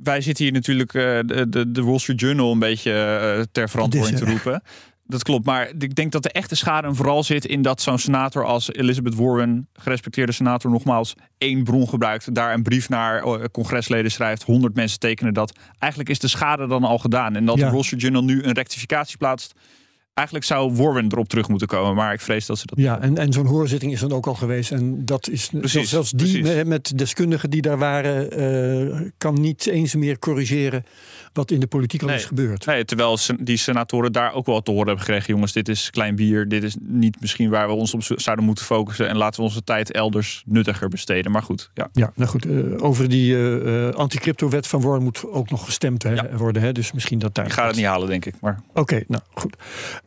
wij 0.04 0.22
zitten 0.22 0.44
hier 0.44 0.54
natuurlijk 0.54 0.94
uh, 0.94 1.20
de, 1.26 1.72
de 1.72 1.84
Wall 1.84 2.00
Street 2.00 2.20
Journal 2.20 2.52
een 2.52 2.60
beetje 2.60 3.48
ter 3.52 3.70
verantwoording 3.70 4.18
te 4.18 4.26
roepen. 4.26 4.62
Dat 5.10 5.24
klopt, 5.24 5.46
maar 5.46 5.72
ik 5.80 5.96
denk 5.96 6.12
dat 6.12 6.24
de 6.24 6.32
echte 6.32 6.56
schade 6.56 6.94
vooral 6.94 7.24
zit 7.24 7.46
in 7.46 7.62
dat 7.62 7.82
zo'n 7.82 8.00
senator 8.00 8.46
als 8.46 8.74
Elizabeth 8.74 9.16
Warren, 9.16 9.68
gerespecteerde 9.74 10.32
senator, 10.32 10.72
nogmaals 10.72 11.16
één 11.38 11.64
bron 11.64 11.90
gebruikt, 11.90 12.36
daar 12.36 12.54
een 12.54 12.64
brief 12.64 12.90
naar 12.90 13.24
congresleden 13.52 14.12
schrijft, 14.12 14.44
honderd 14.44 14.76
mensen 14.76 15.00
tekenen 15.00 15.34
dat. 15.34 15.58
Eigenlijk 15.80 16.12
is 16.12 16.20
de 16.20 16.28
schade 16.28 16.68
dan 16.68 16.84
al 16.84 16.98
gedaan. 16.98 17.36
En 17.36 17.46
dat 17.46 17.58
de 17.58 17.70
Wall 17.70 17.84
Street 17.84 18.02
Journal 18.02 18.24
nu 18.24 18.44
een 18.44 18.54
rectificatie 18.54 19.18
plaatst, 19.18 19.54
Eigenlijk 20.18 20.46
zou 20.46 20.74
Warren 20.76 21.12
erop 21.12 21.28
terug 21.28 21.48
moeten 21.48 21.68
komen, 21.68 21.96
maar 21.96 22.14
ik 22.14 22.22
vrees 22.22 22.46
dat 22.46 22.58
ze 22.58 22.66
dat. 22.66 22.78
Ja, 22.78 23.02
en, 23.02 23.18
en 23.18 23.34
zo'n 23.34 23.46
hoorzitting 23.46 23.92
is 23.92 24.00
dan 24.00 24.12
ook 24.12 24.28
al 24.28 24.34
geweest. 24.34 24.72
En 24.72 25.06
dat 25.06 25.30
is 25.30 25.50
precies, 25.50 25.90
zelfs 25.90 26.12
die 26.12 26.44
met, 26.44 26.68
met, 26.68 26.98
deskundigen 26.98 27.50
die 27.50 27.62
daar 27.62 27.78
waren, 27.78 28.40
uh, 28.92 29.10
kan 29.18 29.42
niet 29.42 29.66
eens 29.68 29.96
meer 29.96 30.20
corrigeren 30.20 30.86
wat 31.38 31.52
in 31.52 31.60
de 31.60 31.68
politiek 31.68 32.04
al 32.04 32.10
is 32.10 32.26
gebeurd. 32.26 32.66
Nee, 32.66 32.86
terwijl 32.86 33.18
die 33.40 33.58
senatoren 33.58 34.12
daar 34.12 34.34
ook 34.34 34.46
wel 34.46 34.62
te 34.62 34.72
horen 34.72 34.88
hebben 34.88 35.06
gekregen: 35.06 35.34
jongens, 35.34 35.52
dit 35.52 35.70
is 35.70 35.90
klein 35.90 36.16
bier, 36.16 36.48
dit 36.48 36.64
is 36.64 36.76
niet 36.80 37.22
misschien 37.22 37.50
waar 37.50 37.68
we 37.68 37.74
ons 37.74 37.94
op 37.94 38.04
zouden 38.16 38.46
moeten 38.46 38.66
focussen. 38.66 39.08
En 39.08 39.18
laten 39.18 39.40
we 39.40 39.48
onze 39.48 39.64
tijd 39.64 39.92
elders 39.92 40.44
nuttiger 40.46 40.90
besteden. 40.90 41.32
Maar 41.32 41.44
goed, 41.44 41.70
ja. 41.74 41.90
Ja, 41.94 42.12
nou 42.16 42.30
goed, 42.30 42.46
uh, 42.46 42.84
over 42.84 43.10
die 43.10 43.34
uh, 43.34 43.90
anti-crypto-wet 43.90 44.68
van 44.68 44.82
Warren 44.82 45.04
moet 45.04 45.26
ook 45.26 45.50
nog 45.50 45.66
gestemd 45.66 46.04
hè, 46.04 46.14
ja. 46.14 46.30
worden. 46.36 46.62
Hè? 46.62 46.72
Dus 46.72 46.92
misschien 46.92 47.20
dat 47.20 47.36
daar. 47.36 47.46
Ik 47.46 47.52
ga 47.52 47.68
het 47.68 47.76
niet 47.76 47.86
halen, 47.86 48.08
denk 48.08 48.26
ik. 48.26 48.34
Maar... 48.42 48.60
Oké, 48.74 49.04
nou 49.08 49.22
goed. 49.34 49.56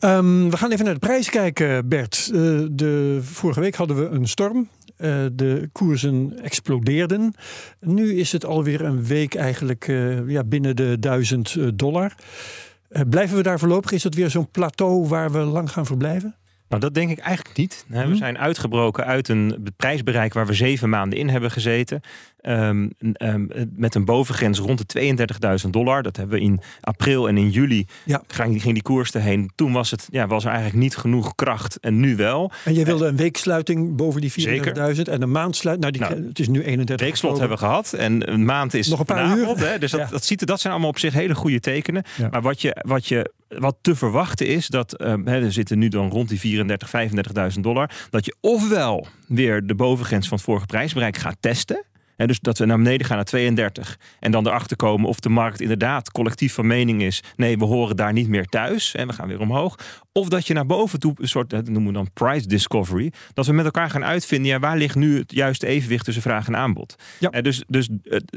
Um, 0.01 0.51
we 0.51 0.57
gaan 0.57 0.71
even 0.71 0.85
naar 0.85 0.95
de 0.95 1.01
prijs 1.01 1.31
kijken, 1.31 1.89
Bert. 1.89 2.31
Uh, 2.33 2.67
de, 2.71 3.19
vorige 3.23 3.61
week 3.61 3.75
hadden 3.75 3.97
we 3.97 4.17
een 4.17 4.29
storm. 4.29 4.69
Uh, 5.03 5.27
de 5.33 5.69
koersen 5.73 6.39
explodeerden. 6.43 7.35
Nu 7.81 8.15
is 8.15 8.33
het 8.33 8.45
alweer 8.45 8.85
een 8.85 9.05
week 9.05 9.35
eigenlijk 9.35 9.89
uh, 9.89 10.29
ja, 10.29 10.45
binnen 10.45 10.77
de 10.77 10.97
1000 10.99 11.79
dollar. 11.79 12.15
blijven 13.09 13.37
we 13.37 13.43
daar 13.43 13.59
voorlopig? 13.59 13.93
Is 13.93 14.05
het 14.05 14.15
weer 14.15 14.31
zo'n 14.31 14.51
plateau 14.51 15.09
waar 15.09 15.33
we 15.33 15.39
lang 15.39 15.73
gaan 15.73 15.87
verblijven? 15.87 16.35
Nou, 16.71 16.83
dat 16.83 16.95
denk 16.95 17.11
ik 17.11 17.19
eigenlijk 17.19 17.57
niet. 17.57 17.85
We 17.89 17.99
mhm. 17.99 18.15
zijn 18.15 18.39
uitgebroken 18.39 19.05
uit 19.05 19.29
een 19.29 19.67
prijsbereik 19.77 20.33
waar 20.33 20.47
we 20.47 20.55
zeven 20.55 20.89
maanden 20.89 21.19
in 21.19 21.29
hebben 21.29 21.51
gezeten. 21.51 22.01
Um, 22.43 22.91
um, 23.19 23.51
met 23.77 23.95
een 23.95 24.05
bovengrens 24.05 24.59
rond 24.59 24.93
de 24.93 25.17
32.000 25.65 25.71
dollar. 25.71 26.03
Dat 26.03 26.17
hebben 26.17 26.39
we 26.39 26.45
in 26.45 26.61
april 26.81 27.29
en 27.29 27.37
in 27.37 27.51
juli. 27.51 27.87
Ja. 28.05 28.23
Ging, 28.27 28.63
ging 28.63 28.75
die 28.75 28.83
koers 28.83 29.13
erheen. 29.13 29.51
Toen 29.55 29.73
was, 29.73 29.91
het, 29.91 30.09
ja, 30.11 30.27
was 30.27 30.45
er 30.45 30.51
eigenlijk 30.51 30.83
niet 30.83 30.97
genoeg 30.97 31.35
kracht. 31.35 31.81
En 31.81 32.01
nu 32.01 32.17
wel. 32.17 32.51
En 32.65 32.75
je 32.75 32.85
wilde 32.85 33.07
een 33.07 33.17
weeksluiting 33.17 33.97
boven 33.97 34.21
die 34.21 34.33
34.000 34.33 35.03
en 35.03 35.23
een 35.23 35.31
maandsluiting. 35.31 35.99
Nou, 35.99 36.11
die, 36.11 36.19
nou, 36.19 36.29
het 36.29 36.39
is 36.39 36.49
nu 36.49 36.63
31. 36.63 37.07
Weekslot 37.07 37.39
hebben 37.39 37.59
we 37.59 37.65
gehad. 37.65 37.93
En 37.93 38.33
een 38.33 38.45
maand 38.45 38.75
is 38.75 38.89
nog 38.89 38.99
een 38.99 39.05
paar 39.05 39.39
uur. 39.39 39.59
Hè, 39.59 39.79
dus 39.79 39.91
dat, 39.91 40.11
dat, 40.11 40.25
ziet, 40.25 40.47
dat 40.47 40.61
zijn 40.61 40.73
allemaal 40.73 40.91
op 40.91 40.99
zich 40.99 41.15
hele 41.15 41.35
goede 41.35 41.61
tekenen. 41.61 42.03
Ja. 42.17 42.29
Maar 42.29 42.43
wat 42.43 42.63
je, 42.63 42.77
wat 42.87 43.07
je 43.07 43.33
wat 43.59 43.77
te 43.81 43.97
verwachten 43.97 44.47
is 44.47 44.67
dat 44.67 45.03
um, 45.03 45.27
hè, 45.27 45.45
er 45.45 45.53
zitten 45.53 45.79
nu 45.79 45.89
dan 45.89 46.11
rond 46.11 46.29
die 46.29 46.39
34, 46.39 46.91
35.000 47.55 47.61
dollar. 47.61 47.91
Dat 48.11 48.25
je 48.25 48.37
ofwel 48.41 49.07
weer 49.27 49.67
de 49.67 49.75
bovengrens 49.75 50.29
van 50.29 50.37
het 50.37 50.47
vorige 50.47 50.67
prijsbereik 50.67 51.17
gaat 51.17 51.37
testen 51.41 51.85
dus 52.27 52.41
dat 52.41 52.59
we 52.59 52.65
naar 52.65 52.77
beneden 52.77 53.07
gaan 53.07 53.17
naar 53.17 53.25
32 53.25 53.99
en 54.21 54.31
dan 54.31 54.47
erachter 54.47 54.77
komen 54.77 55.09
of 55.09 55.21
de 55.21 55.29
markt 55.29 55.61
inderdaad 55.61 56.11
collectief 56.11 56.55
van 56.55 56.67
mening 56.67 57.03
is: 57.03 57.23
nee, 57.37 57.59
we 57.59 57.65
horen 57.65 57.97
daar 57.97 58.13
niet 58.13 58.29
meer 58.29 58.47
thuis. 58.47 58.95
En 58.95 59.07
we 59.07 59.13
gaan 59.13 59.29
weer 59.29 59.41
omhoog. 59.41 59.79
Of 60.13 60.29
dat 60.29 60.47
je 60.47 60.55
naar 60.55 60.67
boven 60.67 61.01
toe, 61.01 61.15
een 61.17 61.29
soort, 61.29 61.51
dat 61.51 61.69
noemen 61.69 61.87
we 61.87 61.93
dan 61.93 62.13
price 62.13 62.49
discovery, 62.49 63.13
dat 63.35 63.47
we 63.47 63.53
met 63.53 63.65
elkaar 63.65 63.91
gaan 63.91 64.05
uitvinden, 64.05 64.51
ja, 64.51 64.59
waar 64.59 64.77
ligt 64.77 64.95
nu 64.95 65.19
het 65.19 65.33
juiste 65.33 65.67
evenwicht 65.67 66.05
tussen 66.05 66.23
vraag 66.23 66.47
en 66.47 66.57
aanbod. 66.57 66.97
Ja. 67.19 67.41
dus 67.41 67.63
dus 67.67 67.89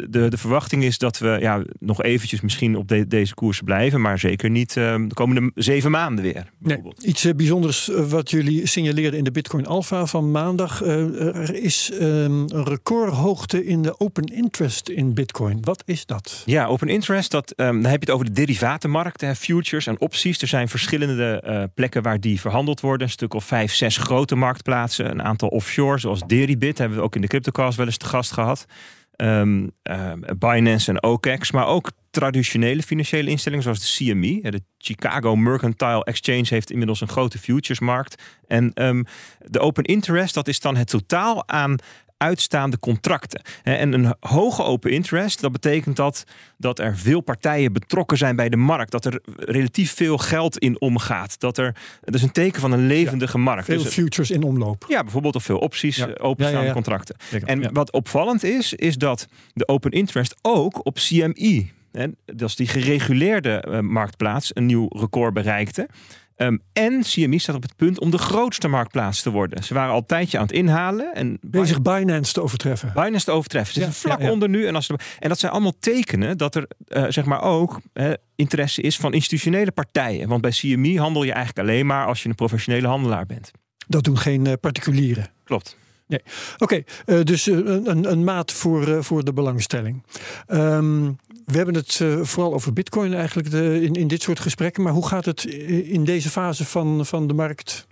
de, 0.10 0.30
de 0.30 0.38
verwachting 0.38 0.84
is 0.84 0.98
dat 0.98 1.18
we 1.18 1.38
ja, 1.40 1.64
nog 1.80 2.04
eventjes 2.04 2.42
misschien 2.42 2.76
op 2.76 2.92
deze 3.08 3.34
koersen 3.34 3.66
blijven, 3.66 4.02
maar 4.02 4.20
zeker 4.20 4.50
niet 4.50 4.76
uh, 4.76 4.96
de 5.08 5.14
komende 5.14 5.52
zeven 5.56 5.92
maanden 5.92 6.24
weer. 6.24 6.52
Nee, 6.60 6.82
iets 7.02 7.26
uh, 7.26 7.34
bijzonders 7.34 7.90
wat 8.08 8.30
jullie 8.30 8.68
signaleerden 8.68 9.18
in 9.18 9.24
de 9.24 9.32
Bitcoin 9.32 9.66
Alpha 9.66 10.06
van 10.06 10.32
maandag. 10.32 10.82
er 10.82 11.56
is 11.56 11.92
ehm, 11.92 12.04
een 12.04 12.64
recordhoogte 12.64 13.66
in 13.66 13.82
de 13.82 14.00
open 14.00 14.24
interest 14.24 14.90
in 14.90 15.14
Bitcoin. 15.14 15.58
Wat 15.62 15.84
is 15.86 16.06
dat? 16.06 16.44
Ja, 16.46 16.66
open 16.66 16.88
interest, 16.88 17.32
dat, 17.32 17.54
um, 17.58 17.82
dan 17.82 17.92
heb 17.92 18.04
je 18.04 18.06
het 18.06 18.10
over 18.10 18.26
de 18.26 18.32
derivatenmarkten, 18.32 19.36
futures 19.36 19.88
en 19.88 20.02
opties. 20.02 20.42
Er 20.42 20.48
zijn 20.48 20.70
verschillende 20.70 21.63
plekken 21.68 22.02
waar 22.02 22.20
die 22.20 22.40
verhandeld 22.40 22.80
worden. 22.80 23.08
Een 23.08 23.14
stuk 23.14 23.34
of 23.34 23.46
vijf, 23.46 23.74
zes 23.74 23.98
grote 23.98 24.36
marktplaatsen. 24.36 25.10
Een 25.10 25.24
aantal 25.24 25.50
offshore, 25.50 26.00
zoals 26.00 26.22
Deribit, 26.28 26.78
hebben 26.78 26.98
we 26.98 27.04
ook 27.04 27.16
in 27.16 27.22
de 27.22 27.28
CryptoCast 27.28 27.78
wel 27.78 27.86
eens 27.86 27.98
te 27.98 28.06
gast 28.06 28.32
gehad. 28.32 28.66
Um, 29.18 29.72
uh, 29.84 30.12
Binance 30.38 30.92
en 30.92 31.04
OKEx, 31.04 31.52
maar 31.52 31.68
ook 31.68 31.92
traditionele 32.10 32.84
financiële 32.84 33.30
instellingen 33.30 33.64
zoals 33.64 33.80
de 33.80 34.04
CME. 34.04 34.52
De 34.52 34.62
Chicago 34.78 35.36
Mercantile 35.36 36.04
Exchange 36.04 36.46
heeft 36.50 36.72
inmiddels 36.72 37.02
een 37.02 37.08
grote 37.08 37.38
futuresmarkt. 37.38 38.24
En 38.48 38.72
um, 38.74 39.06
de 39.40 39.60
open 39.60 39.84
interest, 39.84 40.34
dat 40.34 40.48
is 40.48 40.60
dan 40.60 40.76
het 40.76 40.90
totaal 40.90 41.48
aan 41.48 41.76
uitstaande 42.18 42.80
contracten. 42.80 43.42
En 43.64 43.94
een 43.94 44.16
hoge 44.20 44.64
open 44.64 44.92
interest, 44.92 45.42
dat 45.42 45.52
betekent 45.52 45.96
dat, 45.96 46.24
dat 46.58 46.80
er 46.80 46.98
veel 46.98 47.22
partijen 47.22 47.74
betrokken 47.74 48.18
zijn 48.18 48.36
bij 48.36 48.50
de 48.50 48.58
markt. 48.58 48.92
Dat 48.92 49.06
er 49.06 49.22
relatief 49.36 49.94
veel 49.94 50.18
geld 50.18 50.58
in 50.58 50.82
omgaat. 50.82 51.40
Dat 51.40 51.58
er, 51.58 51.76
dat 52.02 52.14
is 52.16 52.22
een 52.22 52.32
teken 52.32 52.62
van 52.62 52.72
een 52.72 52.88
levendige 52.88 53.38
markt. 53.38 53.66
Veel 53.66 53.84
dus, 53.84 53.94
futures 53.94 54.32
in 54.32 54.44
omloop. 54.44 54.86
Ja, 54.88 55.02
bijvoorbeeld 55.02 55.36
of 55.36 55.44
veel 55.44 55.60
opties, 55.60 55.96
ja. 55.96 56.08
Eh, 56.08 56.26
openstaande 56.26 56.68
ja, 56.68 56.74
contracten. 56.74 57.16
En 57.46 57.74
wat 57.74 57.92
opvallend 57.92 58.44
is, 58.44 58.74
is 58.74 58.96
dat 58.96 59.28
de 59.54 59.68
open 59.68 59.92
interest 59.92 60.36
ook 60.42 60.86
op 60.86 60.96
CME, 60.96 61.66
hè, 61.92 62.08
dat 62.26 62.50
is 62.50 62.56
die 62.56 62.68
gereguleerde 62.68 63.66
uh, 63.68 63.80
marktplaats, 63.80 64.52
een 64.54 64.66
nieuw 64.66 64.88
record 64.90 65.34
bereikte. 65.34 65.88
Um, 66.38 66.62
en 66.74 67.02
CME 67.02 67.40
staat 67.40 67.56
op 67.56 67.62
het 67.62 67.76
punt 67.76 68.00
om 68.00 68.12
de 68.12 68.18
grootste 68.18 68.68
marktplaats 68.68 69.22
te 69.22 69.30
worden. 69.30 69.64
Ze 69.64 69.74
waren 69.74 69.92
al 69.92 69.98
een 69.98 70.06
tijdje 70.06 70.38
aan 70.38 70.44
het 70.44 70.54
inhalen. 70.54 71.14
En 71.14 71.38
Bezig 71.42 71.82
Binance 71.82 72.34
te 72.34 72.42
overtreffen. 72.42 72.92
Binance 72.94 73.26
te 73.26 73.32
overtreffen. 73.32 73.74
Ze 73.74 73.80
ja, 73.80 73.92
vlak 73.92 74.20
onder 74.20 74.50
nu. 74.50 74.68
En, 74.68 74.76
als 74.76 74.90
en 75.20 75.30
dat 75.30 75.40
zijn 75.40 75.52
allemaal 75.52 75.74
tekenen 75.80 76.38
dat 76.38 76.56
er 76.56 76.68
uh, 76.88 77.06
zeg 77.10 77.26
maar 77.26 77.42
ook 77.42 77.82
uh, 77.94 78.12
interesse 78.36 78.82
is 78.82 78.98
van 78.98 79.14
institutionele 79.14 79.72
partijen. 79.72 80.28
Want 80.28 80.42
bij 80.42 80.52
CME 80.52 81.00
handel 81.00 81.24
je 81.24 81.34
eigenlijk 81.34 81.70
alleen 81.70 81.86
maar 81.86 82.06
als 82.06 82.24
je 82.24 82.30
een 82.30 82.36
professionele 82.36 82.88
handelaar 82.88 83.26
bent. 83.26 83.52
Dat 83.88 84.04
doen 84.04 84.18
geen 84.18 84.46
uh, 84.46 84.54
particulieren. 84.62 85.28
Klopt. 85.44 85.78
Nee. 86.08 86.22
Oké, 86.58 86.84
okay, 87.06 87.24
dus 87.24 87.46
een, 87.46 88.12
een, 88.12 88.24
maat 88.24 88.52
voor, 88.52 89.04
voor 89.04 89.24
de 89.24 89.34
belangstelling. 89.34 90.04
Um, 90.48 91.18
we 91.46 91.58
hebben 91.58 91.76
het 91.76 92.00
uh, 92.00 92.20
vooral 92.22 92.54
over 92.54 92.74
Bitcoin 92.74 93.14
eigenlijk 93.14 93.52
de, 93.52 93.82
in, 93.82 93.94
in 93.94 94.08
dit 94.08 94.22
soort 94.22 94.40
gesprekken. 94.40 94.84
Maar 94.84 94.94
hoe 94.94 95.08
gaat 95.08 95.26
het 95.26 95.44
in 95.44 96.04
deze 96.04 96.30
fase 96.30 96.66
van, 96.66 97.06
van 97.06 97.28
de 97.28 97.34
markt 97.34 97.88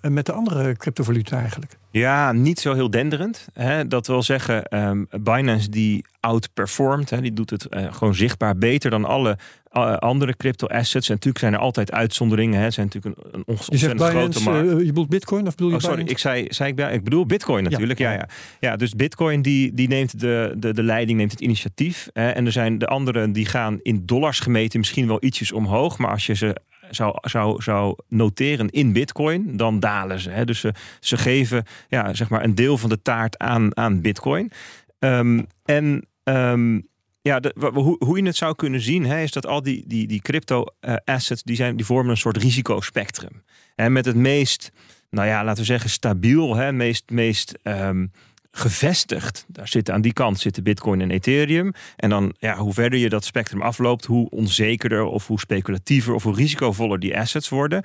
met 0.00 0.26
de 0.26 0.32
andere 0.32 0.76
cryptovaluta 0.76 1.38
eigenlijk? 1.38 1.78
Ja, 1.90 2.32
niet 2.32 2.60
zo 2.60 2.74
heel 2.74 2.90
denderend. 2.90 3.48
Hè. 3.52 3.88
Dat 3.88 4.06
wil 4.06 4.22
zeggen, 4.22 4.78
um, 4.88 5.08
Binance 5.20 5.68
die 5.70 6.04
outperformt. 6.20 7.10
Hè, 7.10 7.20
die 7.20 7.32
doet 7.32 7.50
het 7.50 7.66
uh, 7.70 7.92
gewoon 7.92 8.14
zichtbaar 8.14 8.56
beter 8.56 8.90
dan 8.90 9.04
alle 9.04 9.38
uh, 9.72 9.96
andere 9.96 10.36
crypto 10.36 10.66
assets. 10.66 11.08
En 11.08 11.14
natuurlijk 11.14 11.38
zijn 11.38 11.52
er 11.52 11.58
altijd 11.58 11.92
uitzonderingen. 11.92 12.58
Hè. 12.58 12.64
Het 12.64 12.74
zijn 12.74 12.86
natuurlijk 12.92 13.16
een, 13.16 13.30
een 13.32 13.44
ontzettend 13.46 14.02
grote 14.02 14.42
markt. 14.42 14.66
Uh, 14.66 14.78
je 14.78 14.86
bedoelt 14.86 15.08
Bitcoin 15.08 15.46
of 15.46 15.54
bedoel 15.54 15.70
je? 15.70 15.76
Oh, 15.76 15.82
sorry, 15.82 16.02
ik 16.06 16.18
zei, 16.18 16.46
zei 16.48 16.72
ik, 16.72 16.90
ik 16.92 17.04
bedoel 17.04 17.26
Bitcoin 17.26 17.64
natuurlijk. 17.64 17.98
Ja, 17.98 18.10
ja, 18.10 18.16
ja. 18.16 18.28
ja 18.60 18.76
dus 18.76 18.92
Bitcoin 18.92 19.42
die, 19.42 19.74
die 19.74 19.88
neemt 19.88 20.20
de, 20.20 20.54
de, 20.56 20.74
de 20.74 20.82
leiding, 20.82 21.18
neemt 21.18 21.30
het 21.30 21.40
initiatief. 21.40 22.08
Hè. 22.12 22.30
En 22.30 22.46
er 22.46 22.52
zijn 22.52 22.78
de 22.78 22.86
anderen 22.86 23.32
die 23.32 23.46
gaan 23.46 23.78
in 23.82 24.02
dollars 24.06 24.40
gemeten 24.40 24.78
misschien 24.78 25.06
wel 25.06 25.24
ietsjes 25.24 25.52
omhoog. 25.52 25.98
Maar 25.98 26.10
als 26.10 26.26
je 26.26 26.34
ze 26.34 26.56
zou, 26.94 27.16
zou, 27.20 27.62
zou 27.62 27.96
noteren 28.08 28.70
in 28.70 28.92
bitcoin, 28.92 29.56
dan 29.56 29.80
dalen 29.80 30.20
ze. 30.20 30.30
Hè. 30.30 30.44
Dus 30.44 30.60
ze, 30.60 30.74
ze 31.00 31.16
geven 31.16 31.64
ja, 31.88 32.14
zeg 32.14 32.28
maar 32.28 32.44
een 32.44 32.54
deel 32.54 32.78
van 32.78 32.88
de 32.88 33.02
taart 33.02 33.38
aan, 33.38 33.76
aan 33.76 34.00
bitcoin. 34.00 34.50
Um, 34.98 35.46
en 35.64 36.06
um, 36.24 36.88
ja, 37.20 37.40
de, 37.40 37.54
hoe, 37.72 37.96
hoe 38.04 38.18
je 38.18 38.26
het 38.26 38.36
zou 38.36 38.54
kunnen 38.54 38.80
zien, 38.80 39.04
hè, 39.04 39.22
is 39.22 39.32
dat 39.32 39.46
al 39.46 39.62
die, 39.62 39.84
die, 39.86 40.06
die 40.06 40.20
crypto 40.20 40.64
uh, 40.80 40.94
assets, 41.04 41.42
die, 41.42 41.56
zijn, 41.56 41.76
die 41.76 41.86
vormen 41.86 42.10
een 42.10 42.16
soort 42.16 42.36
risicospectrum. 42.36 43.42
En 43.74 43.92
met 43.92 44.04
het 44.04 44.16
meest, 44.16 44.72
nou 45.10 45.28
ja, 45.28 45.44
laten 45.44 45.60
we 45.60 45.66
zeggen, 45.66 45.90
stabiel, 45.90 46.56
hè, 46.56 46.72
meest, 46.72 47.10
meest 47.10 47.58
um, 47.62 48.10
gevestigd. 48.56 49.44
Daar 49.48 49.68
zitten 49.68 49.94
aan 49.94 50.00
die 50.00 50.12
kant 50.12 50.38
zitten 50.38 50.62
Bitcoin 50.62 51.00
en 51.00 51.10
Ethereum. 51.10 51.72
En 51.96 52.10
dan, 52.10 52.34
ja, 52.38 52.56
hoe 52.56 52.72
verder 52.72 52.98
je 52.98 53.08
dat 53.08 53.24
spectrum 53.24 53.62
afloopt, 53.62 54.04
hoe 54.04 54.30
onzekerder 54.30 55.04
of 55.04 55.26
hoe 55.26 55.38
speculatiever 55.38 56.14
of 56.14 56.22
hoe 56.22 56.34
risicovoller 56.34 56.98
die 56.98 57.18
assets 57.18 57.48
worden. 57.48 57.84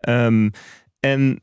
Ehm, 0.00 0.48
en 1.00 1.42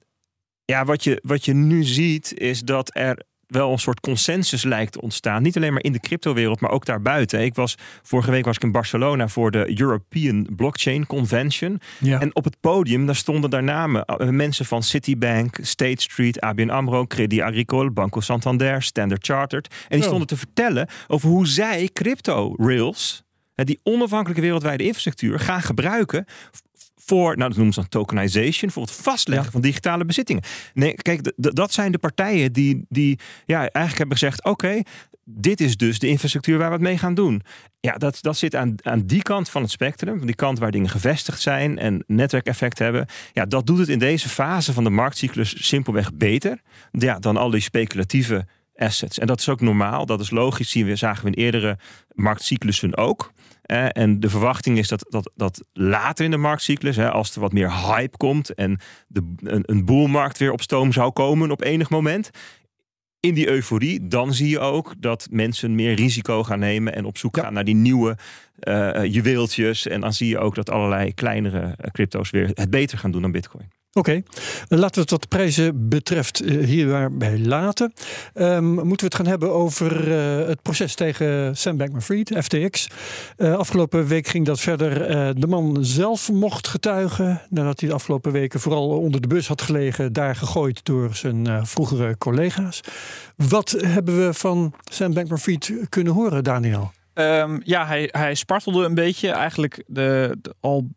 ja, 0.66 0.86
wat 0.86 1.04
je, 1.04 1.20
wat 1.24 1.46
je 1.46 1.54
nu 1.54 1.84
ziet 1.84 2.34
is 2.40 2.62
dat 2.62 2.96
er 2.96 3.24
wel 3.48 3.72
een 3.72 3.78
soort 3.80 4.00
consensus 4.00 4.64
lijkt 4.64 4.92
te 4.92 5.02
ontstaan. 5.02 5.42
Niet 5.42 5.56
alleen 5.58 5.74
maar 5.74 5.84
in 5.84 5.92
de 5.92 6.00
cryptowereld, 6.00 6.60
maar 6.60 6.72
ook 6.72 6.86
daarbuiten. 6.86 7.42
Ik 7.44 7.56
was, 7.56 7.76
vorige 8.02 8.32
week 8.32 8.46
was 8.46 8.56
ik 8.56 8.64
in 8.64 8.72
Barcelona 8.72 9.28
voor 9.28 9.52
de 9.52 9.80
European 9.80 10.48
Blockchain 10.56 11.06
Convention. 11.06 11.80
Ja. 12.00 12.20
En 12.20 12.36
op 12.36 12.44
het 12.44 12.60
podium, 12.60 13.06
daar 13.06 13.16
stonden 13.16 13.50
daar 13.50 13.64
namen. 13.64 14.06
eh, 14.06 14.28
Mensen 14.28 14.66
van 14.66 14.84
Citibank, 14.84 15.58
State 15.62 16.02
Street, 16.02 16.42
ABN 16.42 16.70
AMRO, 16.70 17.06
Credit 17.06 17.42
Agricole, 17.42 17.92
Banco 17.92 18.20
Santander, 18.20 18.82
Standard 18.82 19.26
Chartered. 19.26 19.68
En 19.68 19.78
die 19.90 20.00
Oh. 20.00 20.06
stonden 20.06 20.28
te 20.28 20.38
vertellen 20.38 20.88
over 21.08 21.30
hoe 21.30 21.48
zij 21.48 21.90
crypto 21.94 22.56
rails, 22.58 23.24
die 23.56 23.80
onafhankelijke 23.84 24.42
wereldwijde 24.42 24.84
infrastructuur, 24.84 25.40
gaan 25.40 25.62
gebruiken 25.62 26.26
voor, 27.08 27.38
nou 27.38 27.48
dat 27.48 27.56
noemen 27.56 27.74
ze 27.74 27.80
dan 27.80 27.90
tokenization, 27.90 28.72
voor 28.72 28.82
het 28.84 28.92
vastleggen 28.92 29.46
Ja. 29.46 29.52
van 29.52 29.62
digitale 29.62 30.06
bezittingen. 30.06 30.44
Nee, 30.74 30.94
kijk, 30.94 31.32
dat 31.36 31.74
zijn 31.74 31.92
de 31.92 31.98
partijen 31.98 32.54
die, 32.54 32.86
die 32.90 33.20
ja, 33.46 33.58
eigenlijk 33.60 33.98
hebben 33.98 34.18
gezegd, 34.18 34.44
oké, 34.44 34.82
dit 35.24 35.62
is 35.62 35.78
dus 35.78 36.00
de 36.00 36.08
infrastructuur 36.08 36.58
waar 36.58 36.68
we 36.68 36.74
het 36.74 36.84
mee 36.84 36.98
gaan 36.98 37.14
doen. 37.14 37.42
Ja, 37.80 37.98
dat, 37.98 38.18
dat 38.22 38.38
zit 38.38 38.56
aan, 38.56 38.76
aan 38.82 39.06
die 39.06 39.22
kant 39.22 39.50
van 39.50 39.62
het 39.62 39.72
spectrum, 39.72 40.26
die 40.26 40.36
kant 40.36 40.60
waar 40.60 40.72
dingen 40.72 40.90
gevestigd 40.90 41.42
zijn 41.42 41.78
en 41.78 42.04
netwerkeffect 42.08 42.80
hebben. 42.80 43.06
Ja, 43.34 43.46
dat 43.46 43.66
doet 43.66 43.78
het 43.78 43.90
in 43.90 44.00
deze 44.00 44.30
fase 44.30 44.74
van 44.74 44.84
de 44.84 44.90
marktcyclus 44.90 45.68
simpelweg 45.68 46.14
beter 46.14 46.62
ja, 46.92 47.20
dan 47.20 47.38
al 47.38 47.50
die 47.50 47.62
speculatieve 47.62 48.46
assets. 48.76 49.20
En 49.20 49.28
dat 49.28 49.40
is 49.40 49.50
ook 49.50 49.62
normaal, 49.62 50.06
dat 50.06 50.20
is 50.20 50.30
logisch, 50.30 50.70
zien 50.70 50.86
we, 50.86 50.96
zagen 50.96 51.24
we 51.24 51.32
in 51.32 51.44
eerdere 51.44 51.78
marktcyclussen 52.14 52.98
ook. 52.98 53.32
Eh, 53.68 53.86
en 53.92 54.20
de 54.20 54.30
verwachting 54.30 54.78
is 54.78 54.88
dat, 54.88 55.06
dat, 55.10 55.32
dat 55.36 55.66
later 55.74 56.26
in 56.26 56.32
de 56.32 56.38
marktcyclus, 56.38 57.00
als 57.00 57.36
er 57.36 57.42
wat 57.42 57.54
meer 57.54 57.72
hype 57.72 58.18
komt 58.18 58.54
en 58.54 58.80
de, 59.08 59.34
een, 59.38 59.64
een 59.66 59.86
boelmarkt 59.86 60.38
weer 60.38 60.52
op 60.52 60.62
stoom 60.62 60.92
zou 60.92 61.12
komen 61.12 61.52
op 61.52 61.64
enig 61.64 61.90
moment, 61.90 62.30
in 63.20 63.34
die 63.34 63.50
euforie, 63.50 64.08
dan 64.08 64.34
zie 64.34 64.50
je 64.50 64.60
ook 64.60 64.94
dat 64.98 65.28
mensen 65.32 65.76
meer 65.76 65.94
risico 65.94 66.44
gaan 66.44 66.60
nemen 66.60 66.96
en 66.96 67.06
op 67.06 67.18
zoek 67.18 67.36
Ja. 67.36 67.42
gaan 67.42 67.54
naar 67.54 67.64
die 67.64 67.76
nieuwe 67.76 68.18
eh, 68.60 69.04
juweeltjes. 69.04 69.88
En 69.88 70.02
dan 70.02 70.14
zie 70.14 70.28
je 70.28 70.38
ook 70.38 70.56
dat 70.56 70.70
allerlei 70.70 71.14
kleinere 71.14 71.60
eh, 71.60 71.92
crypto's 71.92 72.30
weer 72.30 72.52
het 72.54 72.70
beter 72.70 72.98
gaan 72.98 73.12
doen 73.12 73.22
dan 73.22 73.32
Bitcoin. 73.32 73.72
Oké, 73.98 74.22
laten 74.68 74.94
we 74.96 75.02
het 75.02 75.10
wat 75.10 75.28
prijzen 75.28 75.90
betreft 75.90 76.42
eh, 76.42 76.66
hierbij 76.66 77.40
laten. 77.40 77.94
Ehm, 78.34 78.66
moeten 78.74 78.98
we 78.98 79.04
het 79.06 79.16
gaan 79.16 79.26
hebben 79.26 79.52
over 79.54 80.12
eh, 80.12 80.48
het 80.48 80.62
proces 80.62 80.96
tegen 80.96 81.58
Sam 81.58 81.78
Bankman-Fried, 81.78 82.38
FTX. 82.44 82.88
Eh, 83.38 83.56
afgelopen 83.56 84.08
week 84.08 84.28
ging 84.28 84.46
dat 84.46 84.60
verder. 84.60 85.00
De 85.40 85.48
man 85.48 85.78
zelf 85.86 86.32
mocht 86.32 86.68
getuigen 86.68 87.42
nadat 87.50 87.80
hij 87.80 87.90
de 87.90 87.96
afgelopen 87.96 88.32
weken 88.32 88.60
vooral 88.60 88.90
onder 88.90 89.22
de 89.22 89.28
bus 89.28 89.48
had 89.48 89.62
gelegen, 89.62 90.14
daar 90.14 90.36
gegooid 90.36 90.86
door 90.86 91.16
zijn 91.16 91.68
vroegere 91.68 92.18
collega's. 92.18 92.82
Wat 93.36 93.76
hebben 93.86 94.26
we 94.26 94.34
van 94.34 94.74
Sam 94.92 95.14
Bankman-Fried 95.14 95.74
kunnen 95.90 96.14
horen, 96.14 96.44
Daniel? 96.44 96.92
Ehm, 97.14 97.60
ja, 97.64 97.86
hij, 97.86 98.10
hij 98.12 98.36
spartelde 98.36 98.86
een 98.86 98.94
beetje. 98.96 99.30
Eigenlijk, 99.30 99.84
de- 99.88 100.38
al, 100.60 100.88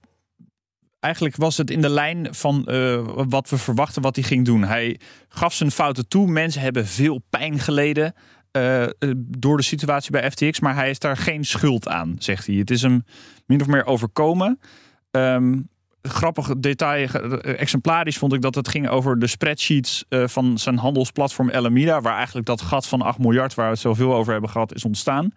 eigenlijk 1.00 1.36
was 1.36 1.56
het 1.56 1.70
in 1.70 1.80
de 1.80 1.88
lijn 1.88 2.34
van 2.34 2.66
eh, 2.66 3.02
wat 3.14 3.48
we 3.50 3.58
verwachten 3.58 4.02
wat 4.02 4.16
hij 4.16 4.24
ging 4.24 4.44
doen. 4.44 4.64
Hij 4.64 5.00
gaf 5.28 5.54
zijn 5.54 5.70
fouten 5.70 6.08
toe. 6.08 6.30
Mensen 6.30 6.60
hebben 6.60 6.86
veel 6.86 7.22
pijn 7.30 7.58
geleden 7.58 8.14
eh, 8.50 8.82
eh, 8.82 8.90
door 9.16 9.56
de 9.56 9.62
situatie 9.62 10.10
bij 10.10 10.30
FTX. 10.30 10.60
Maar 10.60 10.74
hij 10.74 10.90
is 10.90 10.98
daar 10.98 11.16
geen 11.16 11.44
schuld 11.44 11.88
aan, 11.88 12.16
zegt 12.18 12.46
hij. 12.46 12.56
Het 12.56 12.70
is 12.70 12.82
hem 12.82 13.04
min 13.46 13.60
of 13.60 13.66
meer 13.66 13.86
overkomen. 13.86 14.60
Ehm, 15.10 15.58
grappig 16.02 16.54
detail, 16.56 17.08
exemplarisch 17.40 18.18
vond 18.18 18.32
ik 18.32 18.42
dat 18.42 18.54
het 18.54 18.68
ging 18.68 18.88
over 18.88 19.18
de 19.18 19.26
spreadsheets 19.26 20.04
van 20.08 20.58
zijn 20.58 20.78
handelsplatform 20.78 21.50
Alameda. 21.50 22.00
Waar 22.00 22.16
eigenlijk 22.16 22.46
dat 22.46 22.60
gat 22.60 22.86
van 22.86 23.02
8 23.02 23.18
miljard, 23.18 23.54
waar 23.54 23.66
we 23.66 23.72
het 23.72 23.80
zoveel 23.80 24.14
over 24.14 24.32
hebben 24.32 24.50
gehad, 24.50 24.74
is 24.74 24.84
ontstaan. 24.84 25.32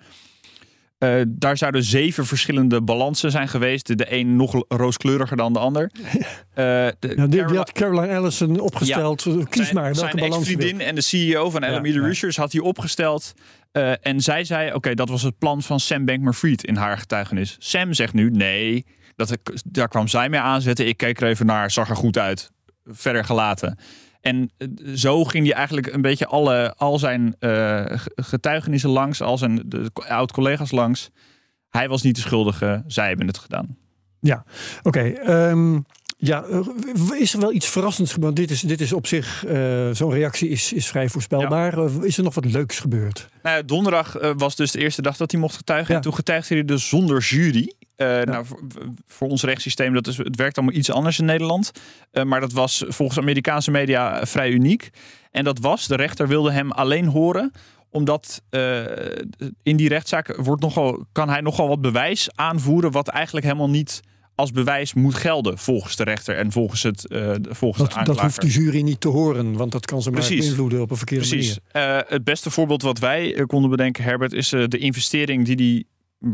Eh, 1.03 1.21
daar 1.27 1.57
zouden 1.57 1.83
zeven 1.83 2.25
verschillende 2.25 2.81
balansen 2.81 3.31
zijn 3.31 3.47
geweest. 3.47 3.87
De, 3.87 3.95
de 3.95 4.05
een 4.13 4.35
nog 4.35 4.63
rooskleuriger 4.67 5.37
dan 5.37 5.53
de 5.53 5.59
ander. 5.59 5.91
Eh, 6.53 6.65
de 6.99 7.07
Nou, 7.15 7.15
die, 7.15 7.27
die 7.27 7.37
Caroline- 7.39 7.57
had 7.57 7.71
Caroline 7.71 8.15
Allison 8.17 8.59
opgesteld. 8.59 9.21
Kies 9.49 9.63
zijn, 9.63 9.75
maar 9.75 9.83
welke 9.83 9.97
zijn 9.99 10.15
balans 10.15 10.47
je 10.47 10.55
wil. 10.55 10.65
ex-vriendin 10.65 10.87
en 10.87 10.95
de 10.95 11.01
CEO 11.01 11.49
van 11.49 11.63
Alameda 11.63 11.99
ja. 11.99 12.05
Research 12.07 12.35
had 12.35 12.51
hij 12.51 12.61
opgesteld. 12.61 13.33
Eh, 13.71 13.91
en 14.01 14.21
zij 14.21 14.43
zei, 14.43 14.73
oké, 14.73 14.93
dat 14.93 15.09
was 15.09 15.21
het 15.21 15.37
plan 15.37 15.61
van 15.61 15.79
Sam 15.79 16.05
Bankman-Fried 16.05 16.63
in 16.63 16.75
haar 16.75 16.97
getuigenis. 16.97 17.55
Sam 17.59 17.93
zegt 17.93 18.13
nu, 18.13 18.29
nee, 18.29 18.85
dat, 19.15 19.37
daar 19.65 19.87
kwam 19.87 20.07
zij 20.07 20.29
mee 20.29 20.39
aanzetten. 20.39 20.87
Ik 20.87 20.97
keek 20.97 21.21
er 21.21 21.27
even 21.27 21.45
naar, 21.45 21.71
zag 21.71 21.89
er 21.89 21.95
goed 21.95 22.17
uit. 22.17 22.51
Verder 22.85 23.25
gelaten. 23.25 23.77
En 24.23 24.51
eh, 24.57 24.67
zo 24.95 25.23
ging 25.23 25.45
hij 25.45 25.55
eigenlijk 25.55 25.87
een 25.93 26.01
beetje 26.01 26.27
alle, 26.27 26.73
al 26.77 26.99
zijn 26.99 27.35
ge- 27.39 28.11
getuigenissen 28.15 28.89
langs, 28.89 29.21
al 29.21 29.37
zijn 29.37 29.67
oud-collega's 30.07 30.71
langs. 30.71 31.09
Hij 31.69 31.89
was 31.89 32.01
niet 32.01 32.15
de 32.15 32.21
schuldige, 32.21 32.83
zij 32.87 33.07
hebben 33.07 33.27
het 33.27 33.37
gedaan. 33.37 33.77
Oké, 34.83 34.99
ehm, 35.01 35.79
ja, 36.17 36.43
eh, 36.43 36.59
is 37.19 37.33
er 37.33 37.39
wel 37.39 37.53
iets 37.53 37.67
verrassends 37.69 38.13
gebeurd? 38.13 38.35
Dit 38.35 38.51
is, 38.51 38.61
dit 38.61 38.81
is 38.81 38.93
op 38.93 39.07
zich, 39.07 39.43
zo'n 39.91 40.11
reactie 40.11 40.49
is, 40.49 40.73
is 40.73 40.87
vrij 40.87 41.09
voorspelbaar. 41.09 42.03
Is 42.05 42.17
er 42.17 42.23
nog 42.23 42.35
wat 42.35 42.45
leuks 42.45 42.79
gebeurd? 42.79 43.29
Nou, 43.43 43.55
ja, 43.57 43.61
donderdag 43.63 44.17
was 44.37 44.55
dus 44.55 44.71
de 44.71 44.79
eerste 44.79 45.01
dag 45.01 45.17
dat 45.17 45.31
hij 45.31 45.39
mocht 45.39 45.55
getuigen. 45.55 45.89
Ja. 45.89 45.95
En 45.95 46.01
toen 46.03 46.13
getuigde 46.15 46.53
hij 46.53 46.65
dus 46.65 46.87
zonder 46.89 47.21
jury. 47.21 47.73
Eh, 48.03 48.25
nou, 48.25 48.45
voor, 48.45 48.59
voor 49.07 49.27
ons 49.27 49.43
rechtssysteem, 49.43 49.93
dat 49.93 50.07
is, 50.07 50.17
het 50.17 50.35
werkt 50.35 50.57
allemaal 50.57 50.75
iets 50.75 50.91
anders 50.91 51.19
in 51.19 51.25
Nederland. 51.25 51.71
Eh, 52.11 52.23
maar 52.23 52.39
dat 52.39 52.51
was 52.51 52.83
volgens 52.87 53.19
Amerikaanse 53.19 53.71
media 53.71 54.25
vrij 54.25 54.49
uniek. 54.49 54.89
En 55.31 55.43
dat 55.43 55.59
was, 55.59 55.87
de 55.87 55.95
rechter 55.95 56.27
wilde 56.27 56.51
hem 56.51 56.71
alleen 56.71 57.05
horen 57.05 57.51
omdat 57.93 58.41
eh, 58.49 58.81
in 59.63 59.77
die 59.77 59.89
rechtszaak 59.89 60.35
wordt 60.35 60.61
nogal, 60.61 61.05
kan 61.11 61.29
hij 61.29 61.41
nogal 61.41 61.67
wat 61.67 61.81
bewijs 61.81 62.29
aanvoeren... 62.35 62.91
wat 62.91 63.07
eigenlijk 63.07 63.45
helemaal 63.45 63.69
niet 63.69 64.01
als 64.35 64.51
bewijs 64.51 64.93
moet 64.93 65.15
gelden 65.15 65.57
volgens 65.57 65.95
de 65.95 66.03
rechter 66.03 66.37
en 66.37 66.51
volgens, 66.51 66.83
het, 66.83 67.07
eh, 67.07 67.31
volgens 67.49 67.89
de 67.89 67.95
Dat, 67.95 68.05
dat 68.05 68.19
hoeft 68.19 68.41
de 68.41 68.47
jury 68.47 68.81
niet 68.81 69.01
te 69.01 69.07
horen, 69.07 69.57
want 69.57 69.71
dat 69.71 69.85
kan 69.85 70.01
ze 70.01 70.09
maar 70.09 70.19
Precies. 70.19 70.39
beïnvloeden 70.39 70.81
op 70.81 70.91
een 70.91 70.97
verkeerde 70.97 71.27
Precies. 71.27 71.59
manier. 71.73 71.97
Eh, 71.97 72.11
het 72.11 72.23
beste 72.23 72.49
voorbeeld 72.49 72.81
wat 72.81 72.99
wij 72.99 73.43
konden 73.47 73.69
bedenken, 73.69 74.03
Herbert, 74.03 74.33
is 74.33 74.49
de 74.49 74.77
investering 74.77 75.45
die 75.45 75.55
hij 75.55 75.83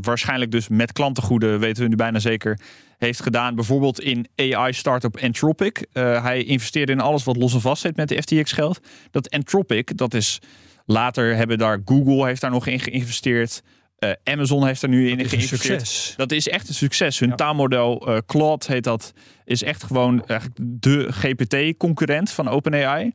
waarschijnlijk 0.01 0.51
dus 0.51 0.67
met 0.67 0.91
klantengoeden, 0.91 1.59
weten 1.59 1.83
we 1.83 1.89
nu 1.89 1.95
bijna 1.95 2.19
zeker, 2.19 2.59
heeft 2.97 3.21
gedaan. 3.21 3.55
Bijvoorbeeld 3.55 3.99
in 3.99 4.27
AI-startup 4.35 5.17
Anthropic. 5.21 5.85
Eh, 5.93 6.23
hij 6.23 6.43
investeerde 6.43 6.91
in 6.91 6.99
alles 6.99 7.23
wat 7.23 7.37
los 7.37 7.53
en 7.53 7.61
vast 7.61 7.81
zit 7.81 7.95
met 7.95 8.07
de 8.07 8.21
FTX-geld. 8.21 8.79
Dat 9.11 9.29
Anthropic, 9.29 9.97
dat 9.97 10.13
is 10.13 10.39
later 10.85 11.35
hebben 11.35 11.57
daar 11.57 11.81
Google 11.85 12.25
heeft 12.25 12.41
daar 12.41 12.51
nog 12.51 12.67
in 12.67 12.79
geïnvesteerd. 12.79 13.61
Eh, 13.97 14.11
Amazon 14.23 14.65
heeft 14.65 14.81
er 14.81 14.89
nu 14.89 15.09
in 15.09 15.19
een 15.19 15.25
geïnvesteerd. 15.29 15.87
succes. 15.87 16.13
Dat 16.17 16.31
is 16.31 16.47
echt 16.47 16.67
een 16.67 16.73
succes. 16.73 17.19
Hun 17.19 17.29
Ja. 17.29 17.35
taalmodel 17.35 18.07
eh, 18.07 18.17
Claude 18.25 18.65
heet 18.67 18.83
dat. 18.83 19.13
Is 19.45 19.63
echt 19.63 19.83
gewoon 19.83 20.25
eigenlijk 20.25 20.59
de 20.61 21.07
GPT-concurrent 21.11 22.31
van 22.31 22.47
OpenAI. 22.47 23.11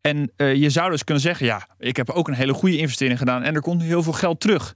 En 0.00 0.32
je 0.36 0.70
zou 0.70 0.90
dus 0.90 1.04
kunnen 1.04 1.22
zeggen, 1.22 1.46
ja, 1.46 1.68
ik 1.78 1.96
heb 1.96 2.10
ook 2.10 2.28
een 2.28 2.34
hele 2.34 2.52
goede 2.52 2.76
investering 2.76 3.18
gedaan 3.18 3.42
en 3.42 3.54
er 3.54 3.60
komt 3.60 3.82
heel 3.82 4.02
veel 4.02 4.12
geld 4.12 4.40
terug. 4.40 4.74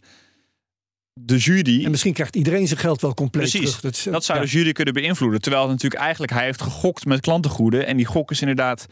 De 1.14 1.36
jury, 1.36 1.84
En 1.84 1.90
misschien 1.90 2.12
krijgt 2.12 2.36
iedereen 2.36 2.66
zijn 2.68 2.80
geld 2.80 3.00
wel 3.00 3.14
compleet 3.14 3.50
Precies. 3.50 3.76
terug. 3.76 3.92
is- 3.92 4.02
dat 4.02 4.24
zou 4.24 4.38
ja. 4.38 4.44
de 4.44 4.50
jury 4.50 4.72
kunnen 4.72 4.94
beïnvloeden. 4.94 5.40
Terwijl 5.40 5.62
het 5.62 5.72
natuurlijk 5.72 6.02
eigenlijk, 6.02 6.32
hij 6.32 6.44
heeft 6.44 6.62
gegokt 6.62 7.04
met 7.04 7.20
klantengoeden 7.20 7.86
en 7.86 7.96
die 7.96 8.06
gok 8.06 8.30
is 8.30 8.40
inderdaad 8.40 8.86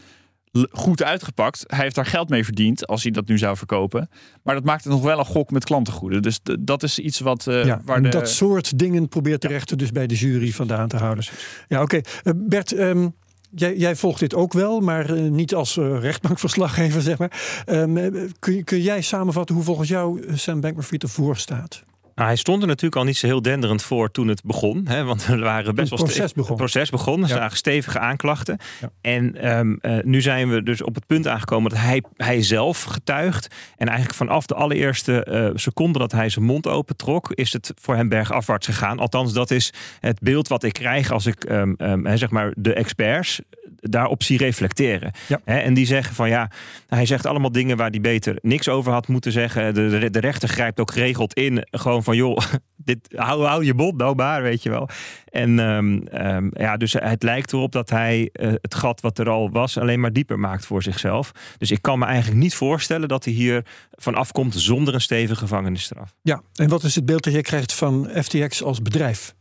goed 0.71 1.03
uitgepakt. 1.03 1.63
Hij 1.67 1.79
heeft 1.83 1.95
daar 1.95 2.05
geld 2.05 2.29
mee 2.29 2.43
verdiend 2.43 2.87
als 2.87 3.03
hij 3.03 3.11
dat 3.11 3.27
nu 3.27 3.37
zou 3.37 3.57
verkopen. 3.57 4.09
Maar 4.43 4.55
dat 4.55 4.63
maakt 4.63 4.83
het 4.83 4.93
nog 4.93 5.01
wel 5.01 5.19
een 5.19 5.25
gok 5.25 5.51
met 5.51 5.63
klantengoeden. 5.63 6.21
Dus 6.21 6.39
dat 6.59 6.83
is 6.83 6.99
iets 6.99 7.19
wat 7.19 7.47
eh, 7.47 7.65
Ja, 7.65 7.81
waar 7.85 7.97
en 7.97 8.03
de... 8.03 8.09
dat 8.09 8.29
soort 8.29 8.77
dingen 8.79 9.07
probeert 9.09 9.41
de 9.41 9.47
rechter 9.47 9.77
dus 9.77 9.91
bij 9.91 10.07
de 10.07 10.15
jury 10.15 10.51
vandaan 10.51 10.87
te 10.87 10.97
houden. 10.97 11.25
Ja, 11.67 11.81
oké. 11.81 12.01
Eh, 12.23 12.33
Bert, 12.35 12.71
ehm, 12.73 13.07
jij, 13.51 13.77
jij 13.77 13.95
volgt 13.95 14.19
dit 14.19 14.33
ook 14.35 14.53
wel, 14.53 14.79
maar 14.79 15.09
eh, 15.09 15.21
niet 15.21 15.53
als 15.55 15.75
rechtbankverslaggever, 15.75 17.01
zeg 17.01 17.17
maar. 17.17 17.63
Ehm, 17.65 17.97
eh, 17.97 18.29
kun, 18.39 18.63
kun 18.63 18.81
jij 18.81 19.01
samenvatten 19.01 19.55
hoe 19.55 19.63
volgens 19.63 19.89
jou 19.89 20.23
Sam 20.37 20.61
Bankman-Fried 20.61 21.03
ervoor 21.03 21.37
staat? 21.37 21.83
Nou, 22.21 22.33
hij 22.33 22.41
stond 22.41 22.61
er 22.61 22.67
natuurlijk 22.67 22.95
al 22.95 23.03
niet 23.03 23.17
zo 23.17 23.25
heel 23.27 23.41
denderend 23.41 23.83
voor 23.83 24.11
toen 24.11 24.27
het 24.27 24.43
begon. 24.43 24.85
Hè, 24.87 25.03
want 25.03 25.27
er 25.27 25.39
waren 25.39 25.75
best 25.75 25.89
het 25.89 25.99
wel 25.99 26.07
proces 26.07 26.25
ste- 26.25 26.33
begon. 26.35 26.47
Het 26.49 26.57
proces 26.57 26.89
begon. 26.89 27.23
Er 27.23 27.27
Ja. 27.29 27.35
zagen 27.35 27.57
stevige 27.57 27.99
aanklachten. 27.99 28.57
Ja. 28.81 28.89
En 29.01 29.35
ehm, 29.41 29.75
eh, 29.81 29.97
nu 30.03 30.21
zijn 30.21 30.49
we 30.49 30.63
dus 30.63 30.83
op 30.83 30.95
het 30.95 31.05
punt 31.07 31.27
aangekomen 31.27 31.69
dat 31.69 31.79
hij, 31.79 32.03
hij 32.17 32.41
zelf 32.41 32.83
getuigt. 32.83 33.47
En 33.77 33.87
eigenlijk 33.87 34.17
vanaf 34.17 34.45
de 34.45 34.53
allereerste 34.55 35.23
eh, 35.23 35.49
seconde 35.53 35.99
dat 35.99 36.11
hij 36.11 36.29
zijn 36.29 36.45
mond 36.45 36.67
opentrok, 36.67 37.31
is 37.33 37.53
het 37.53 37.73
voor 37.81 37.95
hem 37.95 38.09
bergafwaarts 38.09 38.65
gegaan. 38.67 38.99
Althans, 38.99 39.33
dat 39.33 39.51
is 39.51 39.73
het 39.99 40.19
beeld 40.19 40.47
wat 40.47 40.63
ik 40.63 40.73
krijg 40.73 41.11
als 41.11 41.25
ik 41.25 41.43
ehm, 41.43 41.73
ehm, 41.77 42.05
hè, 42.05 42.17
zeg 42.17 42.29
maar 42.29 42.53
de 42.55 42.73
experts 42.73 43.41
daarop 43.81 44.23
zie 44.23 44.37
reflecteren. 44.37 45.11
Ja. 45.27 45.39
Hè, 45.45 45.57
en 45.57 45.73
die 45.73 45.85
zeggen 45.85 46.15
van 46.15 46.29
ja, 46.29 46.49
hij 46.87 47.05
zegt 47.05 47.25
allemaal 47.25 47.51
dingen 47.51 47.77
waar 47.77 47.89
hij 47.89 48.01
beter 48.01 48.37
niks 48.41 48.69
over 48.69 48.91
had 48.91 49.07
moeten 49.07 49.31
zeggen. 49.31 49.73
De, 49.73 49.99
de, 49.99 50.09
de 50.09 50.19
rechter 50.19 50.49
grijpt 50.49 50.79
ook 50.79 50.91
geregeld 50.91 51.33
in. 51.33 51.67
Gewoon 51.71 52.03
van 52.03 52.10
joh, 52.15 52.37
dit, 52.75 53.07
hou, 53.15 53.45
hou 53.45 53.65
je 53.65 53.73
bot 53.73 53.97
nou 53.97 54.15
maar, 54.15 54.41
weet 54.41 54.63
je 54.63 54.69
wel. 54.69 54.89
En 55.25 55.59
ehm, 55.59 55.97
ehm, 55.97 56.49
ja, 56.53 56.77
dus 56.77 56.93
het 56.93 57.23
lijkt 57.23 57.53
erop 57.53 57.71
dat 57.71 57.89
hij 57.89 58.29
eh, 58.33 58.51
het 58.61 58.75
gat 58.75 59.01
wat 59.01 59.19
er 59.19 59.29
al 59.29 59.51
was 59.51 59.77
alleen 59.77 59.99
maar 59.99 60.13
dieper 60.13 60.39
maakt 60.39 60.65
voor 60.65 60.83
zichzelf. 60.83 61.31
Dus 61.57 61.71
ik 61.71 61.81
kan 61.81 61.99
me 61.99 62.05
eigenlijk 62.05 62.41
niet 62.41 62.55
voorstellen 62.55 63.07
dat 63.07 63.25
hij 63.25 63.33
hier 63.33 63.65
van 63.91 64.15
afkomt 64.15 64.55
zonder 64.55 64.93
een 64.93 65.01
stevige 65.01 65.39
gevangenisstraf. 65.39 66.15
Ja, 66.21 66.41
en 66.55 66.69
wat 66.69 66.83
is 66.83 66.95
het 66.95 67.05
beeld 67.05 67.23
dat 67.23 67.33
jij 67.33 67.41
krijgt 67.41 67.73
van 67.73 68.09
FTX 68.23 68.63
als 68.63 68.81
bedrijf? 68.81 69.35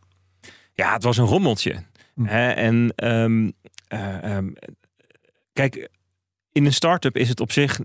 Ja, 0.72 0.92
het 0.92 1.02
was 1.02 1.16
een 1.16 1.24
rommeltje. 1.24 1.82
Hm. 2.14 2.24
Hè, 2.24 2.50
en 2.50 2.92
ehm, 2.96 3.50
eh, 3.88 4.38
kijk, 5.52 5.88
in 6.52 6.66
een 6.66 6.72
start-up 6.72 7.16
is 7.16 7.28
het 7.28 7.40
op 7.40 7.52
zich 7.52 7.80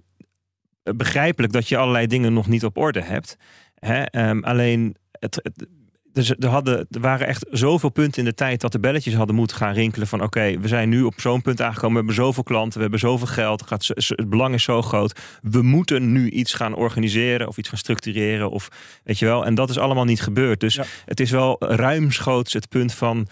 begrijpelijk 0.93 1.53
dat 1.53 1.67
je 1.67 1.77
allerlei 1.77 2.07
dingen 2.07 2.33
nog 2.33 2.47
niet 2.47 2.65
op 2.65 2.77
orde 2.77 3.01
hebt. 3.01 3.37
Hè, 3.85 4.01
ehm, 4.03 4.39
alleen, 4.43 4.95
het, 5.11 5.39
het- 5.43 5.67
dus 6.13 6.29
er, 6.29 6.47
hadden, 6.47 6.87
er 6.91 6.99
waren 6.99 7.27
echt 7.27 7.45
zoveel 7.51 7.89
punten 7.89 8.19
in 8.19 8.25
de 8.29 8.33
tijd 8.33 8.61
dat 8.61 8.71
de 8.71 8.79
belletjes 8.79 9.13
hadden 9.13 9.35
moeten 9.35 9.57
gaan 9.57 9.73
rinkelen 9.73 10.07
van 10.07 10.21
oké, 10.23 10.59
we 10.59 10.67
zijn 10.67 10.89
nu 10.89 11.03
op 11.03 11.13
zo'n 11.19 11.41
punt 11.41 11.61
aangekomen, 11.61 11.89
we 11.91 11.97
hebben 11.97 12.15
zoveel 12.15 12.43
klanten, 12.43 12.73
we 12.75 12.81
hebben 12.81 12.99
zoveel 12.99 13.27
geld, 13.27 13.59
het, 13.59 13.69
gaat, 13.69 13.87
het 14.09 14.29
belang 14.29 14.53
is 14.53 14.63
zo 14.63 14.81
groot, 14.81 15.19
we 15.41 15.61
moeten 15.61 16.11
nu 16.11 16.29
iets 16.29 16.53
gaan 16.53 16.75
organiseren 16.75 17.47
of 17.47 17.57
iets 17.57 17.69
gaan 17.69 17.77
structureren 17.77 18.49
of 18.51 18.67
weet 19.03 19.19
je 19.19 19.25
wel, 19.25 19.45
en 19.45 19.55
dat 19.55 19.69
is 19.69 19.77
allemaal 19.77 20.05
niet 20.05 20.21
gebeurd. 20.21 20.59
Dus 20.59 20.75
Ja. 20.75 20.83
het 21.05 21.19
is 21.19 21.31
wel 21.31 21.55
ruimschoots 21.59 22.53
het 22.53 22.69
punt 22.69 22.93
van 22.93 23.27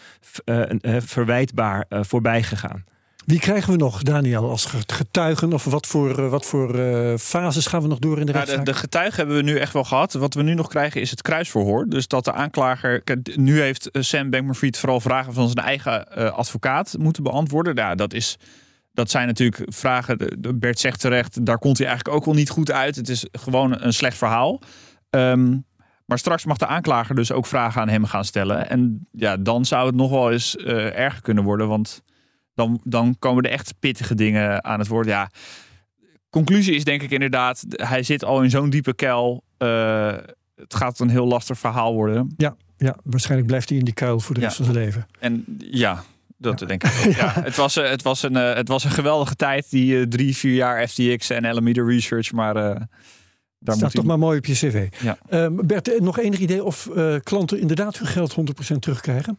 eh, 0.45 0.61
eh, 0.69 1.01
verwijtbaar 1.01 1.85
eh, 1.89 1.99
voorbij 2.03 2.43
gegaan. 2.43 2.83
Wie 3.25 3.39
krijgen 3.39 3.71
we 3.71 3.77
nog, 3.77 4.01
Daniel, 4.01 4.49
als 4.49 4.65
getuigen? 4.88 5.53
Of 5.53 5.63
wat 5.63 5.88
voor, 5.88 6.19
eh, 6.19 6.29
wat 6.29 6.45
voor 6.45 6.79
eh, 6.79 7.17
fases 7.17 7.65
gaan 7.65 7.81
we 7.81 7.88
nog 7.88 7.99
door 7.99 8.19
in 8.19 8.25
de 8.25 8.31
Nou, 8.31 8.45
de, 8.45 8.51
rechtszaak? 8.51 8.75
de 8.75 8.81
getuigen 8.81 9.17
hebben 9.17 9.36
we 9.36 9.41
nu 9.41 9.57
echt 9.57 9.73
wel 9.73 9.83
gehad. 9.83 10.13
Wat 10.13 10.33
we 10.33 10.43
nu 10.43 10.53
nog 10.53 10.67
krijgen 10.67 11.01
is 11.01 11.09
het 11.09 11.21
kruisverhoor. 11.21 11.86
Dus 11.89 12.07
dat 12.07 12.25
de 12.25 12.33
aanklager. 12.33 13.03
Nu 13.36 13.62
heeft 13.62 13.91
eh, 13.91 14.01
Sam 14.01 14.29
Bankman-Fried 14.29 14.77
vooral 14.77 14.99
vragen 14.99 15.33
van 15.33 15.49
zijn 15.49 15.65
eigen 15.65 16.07
advocaat 16.33 16.95
moeten 16.99 17.23
beantwoorden. 17.23 17.75
Ja, 17.75 17.95
dat, 17.95 18.13
is, 18.13 18.38
dat 18.93 19.09
zijn 19.09 19.27
natuurlijk 19.27 19.73
vragen. 19.73 20.17
Bert 20.55 20.79
zegt 20.79 20.99
terecht, 20.99 21.45
daar 21.45 21.59
komt 21.59 21.77
hij 21.77 21.88
eigenlijk 21.88 22.17
ook 22.17 22.25
wel 22.25 22.36
niet 22.36 22.49
goed 22.49 22.71
uit. 22.71 22.95
Het 22.95 23.09
is 23.09 23.25
gewoon 23.31 23.81
een 23.81 23.93
slecht 23.93 24.17
verhaal. 24.17 24.62
Ehm, 25.09 25.57
maar 26.05 26.19
straks 26.19 26.45
mag 26.45 26.57
de 26.57 26.67
aanklager 26.67 27.15
dus 27.15 27.31
ook 27.31 27.45
vragen 27.45 27.81
aan 27.81 27.89
hem 27.89 28.05
gaan 28.05 28.25
stellen. 28.25 28.69
En 28.69 29.07
ja, 29.12 29.38
dan 29.38 29.65
zou 29.65 29.86
het 29.86 29.95
nog 29.95 30.09
wel 30.09 30.31
eens 30.31 30.55
erger 30.55 31.21
kunnen 31.21 31.43
worden. 31.43 31.67
Want 31.67 32.03
dan, 32.53 32.81
dan 32.83 33.15
komen 33.19 33.43
er 33.43 33.51
echt 33.51 33.73
pittige 33.79 34.15
dingen 34.15 34.63
aan 34.63 34.79
het 34.79 34.87
woord. 34.87 35.07
Ja, 35.07 35.29
conclusie 36.29 36.75
is 36.75 36.83
denk 36.83 37.01
ik 37.01 37.11
inderdaad, 37.11 37.63
hij 37.69 38.03
zit 38.03 38.23
al 38.23 38.41
in 38.41 38.49
zo'n 38.49 38.69
diepe 38.69 38.93
kuil. 38.95 39.43
Eh, 39.57 40.13
het 40.55 40.75
gaat 40.75 40.99
een 40.99 41.09
heel 41.09 41.25
lastig 41.27 41.57
verhaal 41.57 41.93
worden. 41.93 42.33
Ja, 42.37 42.55
waarschijnlijk 43.03 43.47
blijft 43.47 43.69
hij 43.69 43.77
in 43.77 43.85
die 43.85 43.93
kuil 43.93 44.19
voor 44.19 44.33
de 44.35 44.41
Ja. 44.41 44.45
rest 44.47 44.57
van 44.57 44.65
zijn 44.73 44.77
leven. 44.85 45.07
En 45.19 45.45
ja, 45.57 46.03
dat 46.37 46.59
denk 46.59 46.83
ik 46.83 46.91
ook. 47.05 47.13
Ja. 47.21 47.31
het, 47.43 47.55
was, 47.55 47.77
eh, 47.77 47.89
het, 47.89 48.01
was 48.01 48.23
een, 48.23 48.35
eh, 48.35 48.53
het 48.55 48.67
was 48.67 48.83
een 48.83 48.91
geweldige 48.91 49.35
tijd, 49.35 49.69
die 49.69 49.99
eh, 49.99 50.05
drie, 50.07 50.35
vier 50.37 50.53
jaar 50.53 50.87
FTX 50.87 51.29
en 51.29 51.45
Alameda 51.45 51.83
Research. 51.83 52.31
Maar 52.31 52.55
eh, 52.55 52.63
daar 52.63 53.75
Staat 53.75 53.81
moet 53.81 53.91
toch 53.91 54.03
maar 54.05 54.19
mooi 54.19 54.37
op 54.37 54.45
je 54.45 54.53
cv. 54.53 54.87
Ja. 55.01 55.17
Ehm, 55.29 55.55
Bert, 55.55 55.99
nog 55.99 56.19
enig 56.19 56.39
idee 56.39 56.63
of 56.63 56.89
klanten 57.23 57.59
inderdaad 57.59 57.97
hun 57.97 58.07
geld 58.07 58.33
100% 58.33 58.81
terugkrijgen? 58.81 59.37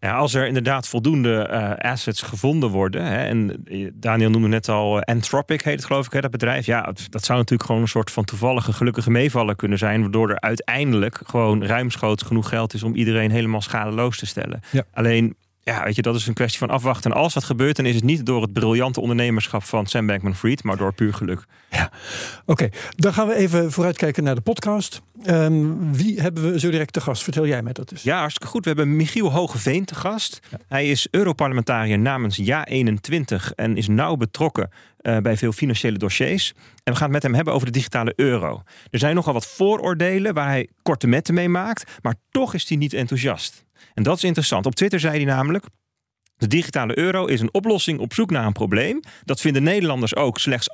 Ja, 0.00 0.12
als 0.16 0.34
er 0.34 0.46
inderdaad 0.46 0.88
voldoende 0.88 1.38
eh, 1.42 1.90
assets 1.90 2.22
gevonden 2.22 2.68
worden. 2.70 3.04
Hè, 3.04 3.16
en 3.24 3.62
eh, 3.64 3.88
Daniel 3.94 4.30
noemde 4.30 4.48
net 4.48 4.68
al 4.68 5.00
eh, 5.00 5.14
Anthropic 5.14 5.62
heet 5.62 5.74
het 5.76 5.84
geloof 5.84 6.06
ik, 6.06 6.12
hè, 6.12 6.20
dat 6.20 6.30
bedrijf. 6.30 6.66
Ja, 6.66 6.82
het- 6.88 7.06
dat 7.10 7.24
zou 7.24 7.38
natuurlijk 7.38 7.68
gewoon 7.68 7.82
een 7.82 7.88
soort 7.88 8.10
van 8.10 8.24
toevallige 8.24 8.72
gelukkige 8.72 9.10
meevaller 9.10 9.56
kunnen 9.56 9.78
zijn. 9.78 10.00
Waardoor 10.00 10.30
er 10.30 10.40
uiteindelijk 10.40 11.20
gewoon 11.26 11.64
ruimschoots 11.64 12.22
genoeg 12.22 12.48
geld 12.48 12.74
is 12.74 12.82
om 12.82 12.94
iedereen 12.94 13.30
helemaal 13.30 13.62
schadeloos 13.62 14.18
te 14.18 14.26
stellen. 14.26 14.60
Ja. 14.70 14.82
Alleen, 14.92 15.36
ja, 15.68 15.84
weet 15.84 15.96
je, 15.96 16.02
dat 16.02 16.14
is 16.14 16.26
een 16.26 16.34
kwestie 16.34 16.58
van 16.58 16.70
afwachten. 16.70 17.10
En 17.10 17.16
als 17.16 17.34
dat 17.34 17.44
gebeurt, 17.44 17.76
dan 17.76 17.86
is 17.86 17.94
het 17.94 18.04
niet 18.04 18.26
door 18.26 18.42
het 18.42 18.52
briljante 18.52 19.00
ondernemerschap 19.00 19.62
van 19.62 19.86
Sam 19.86 20.06
Bankman-Fried, 20.06 20.62
maar 20.62 20.76
door 20.76 20.92
puur 20.92 21.14
geluk. 21.14 21.44
Oké, 22.46 22.68
dan 22.96 23.12
gaan 23.12 23.28
we 23.28 23.34
even 23.34 23.72
vooruitkijken 23.72 24.24
naar 24.24 24.34
de 24.34 24.40
podcast. 24.40 25.02
Ehm, 25.24 25.92
wie 25.92 26.20
hebben 26.20 26.52
we 26.52 26.58
zo 26.58 26.70
direct 26.70 26.92
te 26.92 27.00
gast? 27.00 27.22
Vertel 27.22 27.46
jij 27.46 27.62
mij 27.62 27.72
dat 27.72 27.90
eens. 27.90 28.02
Ja, 28.02 28.18
hartstikke 28.18 28.48
goed. 28.48 28.62
We 28.64 28.68
hebben 28.68 28.96
Michiel 28.96 29.32
Hogeveen 29.32 29.84
te 29.84 29.94
gast. 29.94 30.40
Hij 30.68 30.90
is 30.90 31.08
Europarlementariër 31.10 31.98
namens 31.98 32.40
Ja21 32.42 33.54
en 33.54 33.76
is 33.76 33.88
nauw 33.88 34.16
betrokken 34.16 34.70
eh, 35.08 35.22
bij 35.22 35.36
veel 35.36 35.52
financiële 35.52 35.98
dossiers. 35.98 36.52
En 36.84 36.92
we 36.92 36.98
gaan 36.98 37.02
het 37.02 37.12
met 37.12 37.22
hem 37.22 37.34
hebben 37.34 37.54
over 37.54 37.66
de 37.66 37.72
digitale 37.72 38.12
euro. 38.16 38.62
Er 38.90 38.98
zijn 38.98 39.14
nogal 39.14 39.32
wat 39.32 39.46
vooroordelen 39.46 40.34
waar 40.34 40.48
hij 40.48 40.68
korte 40.82 41.06
metten 41.06 41.34
mee 41.34 41.48
maakt, 41.48 41.98
maar 42.02 42.14
toch 42.30 42.54
is 42.54 42.68
hij 42.68 42.78
niet 42.78 42.92
enthousiast. 42.92 43.64
En 43.94 44.02
dat 44.02 44.16
is 44.16 44.24
interessant. 44.24 44.66
Op 44.66 44.74
Twitter 44.74 45.00
zei 45.00 45.16
hij 45.16 45.24
namelijk. 45.24 45.64
De 46.38 46.46
digitale 46.46 46.98
euro 46.98 47.26
is 47.26 47.40
een 47.40 47.54
oplossing 47.54 47.98
op 47.98 48.14
zoek 48.14 48.30
naar 48.30 48.46
een 48.46 48.52
probleem. 48.52 49.00
Dat 49.24 49.40
vinden 49.40 49.62
Nederlanders 49.62 50.16
ook. 50.16 50.38
Slechts 50.38 50.68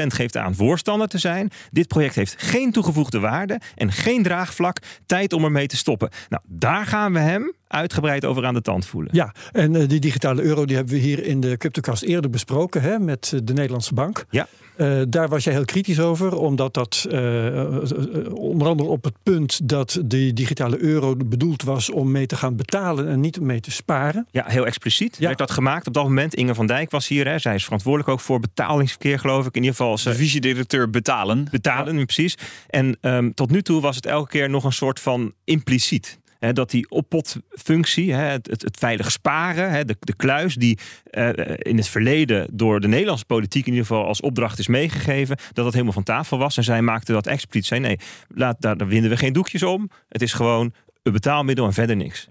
8% 0.00 0.06
geeft 0.06 0.36
aan 0.36 0.54
voorstander 0.54 1.08
te 1.08 1.18
zijn. 1.18 1.50
Dit 1.70 1.88
project 1.88 2.14
heeft 2.14 2.34
geen 2.38 2.72
toegevoegde 2.72 3.20
waarde 3.20 3.60
en 3.74 3.92
geen 3.92 4.22
draagvlak. 4.22 4.78
Tijd 5.06 5.32
om 5.32 5.44
ermee 5.44 5.66
te 5.66 5.76
stoppen. 5.76 6.10
Nou, 6.28 6.42
daar 6.46 6.86
gaan 6.86 7.12
we 7.12 7.18
hem 7.18 7.52
uitgebreid 7.68 8.24
over 8.24 8.46
aan 8.46 8.54
de 8.54 8.62
tand 8.62 8.86
voelen. 8.86 9.14
Ja, 9.14 9.34
en 9.52 9.76
eh, 9.76 9.88
die 9.88 10.00
digitale 10.00 10.42
euro 10.42 10.64
die 10.64 10.76
hebben 10.76 10.94
we 10.94 11.00
hier 11.00 11.24
in 11.24 11.40
de 11.40 11.56
Cryptocast 11.56 12.02
eerder 12.02 12.30
besproken 12.30 12.82
hè, 12.82 12.98
met 12.98 13.30
eh, 13.34 13.40
de 13.44 13.52
Nederlandse 13.52 13.94
Bank. 13.94 14.24
Ja. 14.30 14.46
Eh, 14.76 15.00
daar 15.08 15.28
was 15.28 15.44
jij 15.44 15.52
heel 15.52 15.64
kritisch 15.64 16.00
over, 16.00 16.36
omdat 16.36 16.74
dat 16.74 17.06
eh, 17.10 17.60
eh, 17.60 18.34
onder 18.34 18.68
andere 18.68 18.88
op 18.88 19.04
het 19.04 19.14
punt 19.22 19.68
dat 19.68 20.00
die 20.04 20.32
digitale 20.32 20.82
euro 20.82 21.16
bedoeld 21.16 21.62
was 21.62 21.90
om 21.90 22.10
mee 22.10 22.26
te 22.26 22.36
gaan 22.36 22.56
betalen 22.56 23.08
en 23.08 23.20
niet 23.20 23.38
om 23.38 23.46
mee 23.46 23.60
te 23.60 23.70
sparen. 23.70 24.26
Ja, 24.30 24.44
heel 24.46 24.66
expliciet 24.66 25.16
Ja. 25.18 25.26
werd 25.26 25.38
dat 25.38 25.50
gemaakt. 25.50 25.86
Op 25.86 25.94
dat 25.94 26.04
moment, 26.04 26.34
Inge 26.34 26.54
van 26.54 26.66
Dijk 26.66 26.90
was 26.90 27.08
hier. 27.08 27.26
Hè. 27.28 27.38
Zij 27.38 27.54
is 27.54 27.64
verantwoordelijk 27.64 28.10
ook 28.10 28.20
voor 28.20 28.40
betalingsverkeer, 28.40 29.18
geloof 29.18 29.46
ik. 29.46 29.54
In 29.54 29.62
ieder 29.62 29.76
geval, 29.76 29.98
ze 29.98 30.10
Divisiedirecteur 30.10 30.90
betalen. 30.90 31.46
betalen 31.50 31.94
nu 31.94 32.04
precies. 32.04 32.34
En 32.68 32.96
ehm, 33.00 33.30
tot 33.34 33.50
nu 33.50 33.62
toe 33.62 33.80
was 33.80 33.96
het 33.96 34.06
elke 34.06 34.28
keer 34.28 34.50
nog 34.50 34.64
een 34.64 34.72
soort 34.72 35.00
van 35.00 35.32
impliciet. 35.44 36.20
Hè, 36.42 36.52
dat 36.52 36.70
die 36.70 36.90
oppotfunctie, 36.90 38.12
hè, 38.12 38.24
het, 38.24 38.46
het, 38.46 38.62
het 38.62 38.76
veilig 38.76 39.10
sparen, 39.10 39.70
hè, 39.70 39.84
de, 39.84 39.96
de 40.00 40.16
kluis 40.16 40.54
die 40.54 40.78
eh, 41.04 41.28
in 41.56 41.76
het 41.76 41.88
verleden 41.88 42.48
door 42.52 42.80
de 42.80 42.88
Nederlandse 42.88 43.24
politiek 43.24 43.66
in 43.66 43.72
ieder 43.72 43.86
geval 43.86 44.06
als 44.06 44.20
opdracht 44.20 44.58
is 44.58 44.66
meegegeven, 44.66 45.36
dat 45.52 45.64
dat 45.64 45.72
helemaal 45.72 45.92
van 45.92 46.02
tafel 46.02 46.38
was. 46.38 46.56
En 46.56 46.64
zij 46.64 46.82
maakte 46.82 47.12
dat 47.12 47.26
expliciet. 47.26 47.66
Zei, 47.66 47.80
nee, 47.80 47.98
laat, 48.28 48.56
daar, 48.58 48.76
daar 48.76 48.88
winden 48.88 49.10
we 49.10 49.16
geen 49.16 49.32
doekjes 49.32 49.62
om. 49.62 49.90
Het 50.08 50.22
is 50.22 50.32
gewoon 50.32 50.72
een 51.02 51.12
betaalmiddel 51.12 51.66
en 51.66 51.72
verder 51.72 51.96
niks. 51.96 52.28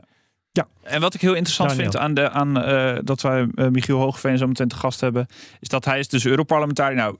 En 0.83 1.01
wat 1.01 1.13
ik 1.13 1.21
heel 1.21 1.33
interessant 1.33 1.69
Daniel. 1.69 1.91
vind 1.91 2.03
aan, 2.03 2.13
de, 2.13 2.29
aan 2.29 2.61
eh, 2.61 2.97
dat 3.03 3.21
wij 3.21 3.47
eh, 3.55 3.67
Michiel 3.67 3.97
Hoogveen 3.97 4.37
zo 4.37 4.47
meteen 4.47 4.67
te 4.67 4.75
gast 4.75 5.01
hebben, 5.01 5.27
is 5.59 5.67
dat 5.67 5.85
hij 5.85 5.99
is 5.99 6.07
dus 6.07 6.25
Europarlementariër. 6.25 6.97
Nou, 6.97 7.17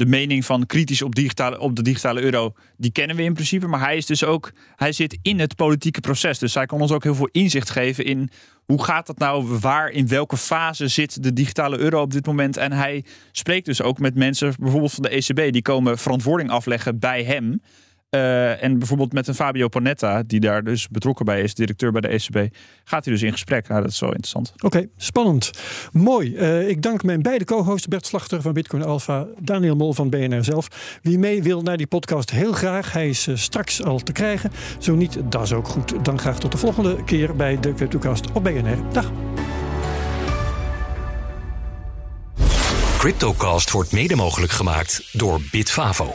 de 0.00 0.06
mening 0.06 0.44
van 0.44 0.66
kritisch 0.66 1.02
op, 1.02 1.14
digitale, 1.14 1.58
op 1.58 1.76
de 1.76 1.82
digitale 1.82 2.20
euro, 2.20 2.52
die 2.76 2.92
kennen 2.92 3.16
we 3.16 3.22
in 3.22 3.32
principe. 3.32 3.66
Maar 3.66 3.80
hij 3.80 3.96
is 3.96 4.06
dus 4.06 4.24
ook, 4.24 4.52
hij 4.76 4.92
zit 4.92 5.18
in 5.22 5.38
het 5.38 5.56
politieke 5.56 6.00
proces. 6.00 6.38
Dus 6.38 6.54
hij 6.54 6.66
kan 6.66 6.80
ons 6.80 6.92
ook 6.92 7.02
heel 7.02 7.14
veel 7.14 7.28
inzicht 7.32 7.70
geven 7.70 8.04
in 8.04 8.30
hoe 8.64 8.84
gaat 8.84 9.06
dat 9.06 9.18
nou, 9.18 9.58
waar, 9.58 9.90
in 9.90 10.08
welke 10.08 10.36
fase 10.36 10.88
zit 10.88 11.22
de 11.22 11.32
digitale 11.32 11.78
euro 11.78 12.00
op 12.00 12.12
dit 12.12 12.26
moment. 12.26 12.56
En 12.56 12.72
hij 12.72 13.04
spreekt 13.32 13.66
dus 13.66 13.82
ook 13.82 13.98
met 13.98 14.14
mensen, 14.14 14.54
bijvoorbeeld 14.58 14.92
van 14.92 15.02
de 15.02 15.08
ECB, 15.08 15.52
die 15.52 15.62
komen 15.62 15.98
verantwoording 15.98 16.50
afleggen 16.50 16.98
bij 16.98 17.24
hem. 17.24 17.62
Eh, 18.10 18.62
en 18.62 18.78
bijvoorbeeld 18.78 19.12
met 19.12 19.28
een 19.28 19.34
Fabio 19.34 19.68
Panetta, 19.68 20.22
die 20.26 20.40
daar 20.40 20.64
dus 20.64 20.88
betrokken 20.88 21.24
bij 21.24 21.42
is, 21.42 21.54
directeur 21.54 21.92
bij 21.92 22.00
de 22.00 22.08
ECB, 22.08 22.54
gaat 22.84 23.04
hij 23.04 23.14
dus 23.14 23.22
in 23.22 23.32
gesprek. 23.32 23.68
Nou, 23.68 23.82
dat 23.82 23.90
is 23.90 24.00
wel 24.00 24.08
interessant. 24.08 24.52
Oké, 24.60 24.88
spannend. 24.96 25.50
Mooi. 25.92 26.36
Eh, 26.36 26.68
ik 26.68 26.82
dank 26.82 27.02
mijn 27.02 27.22
beide 27.22 27.44
co-hosts, 27.44 27.88
Bert 27.88 28.06
Slachter 28.06 28.42
van 28.42 28.52
Bitcoin 28.52 28.84
Alpha, 28.84 29.26
Daniel 29.38 29.76
Mol 29.76 29.92
van 29.92 30.10
BNR 30.10 30.44
zelf. 30.44 30.98
Wie 31.02 31.18
mee 31.18 31.42
wil 31.42 31.62
naar 31.62 31.76
die 31.76 31.86
podcast, 31.86 32.30
heel 32.30 32.52
graag. 32.52 32.92
Hij 32.92 33.08
is 33.08 33.26
eh, 33.26 33.36
straks 33.36 33.82
al 33.82 33.98
te 33.98 34.12
krijgen. 34.12 34.50
Zo 34.78 34.94
niet, 34.94 35.18
dat 35.24 35.42
is 35.42 35.52
ook 35.52 35.68
goed. 35.68 36.04
Dan 36.04 36.18
graag 36.18 36.38
tot 36.38 36.52
de 36.52 36.58
volgende 36.58 37.04
keer 37.04 37.36
bij 37.36 37.60
de 37.60 37.74
Cryptocast 37.74 38.32
op 38.32 38.44
BNR. 38.44 38.92
Dag. 38.92 39.10
Cryptocast 42.98 43.70
wordt 43.70 43.92
mede 43.92 44.16
mogelijk 44.16 44.52
gemaakt 44.52 45.08
door 45.12 45.40
Bitfavo, 45.50 46.14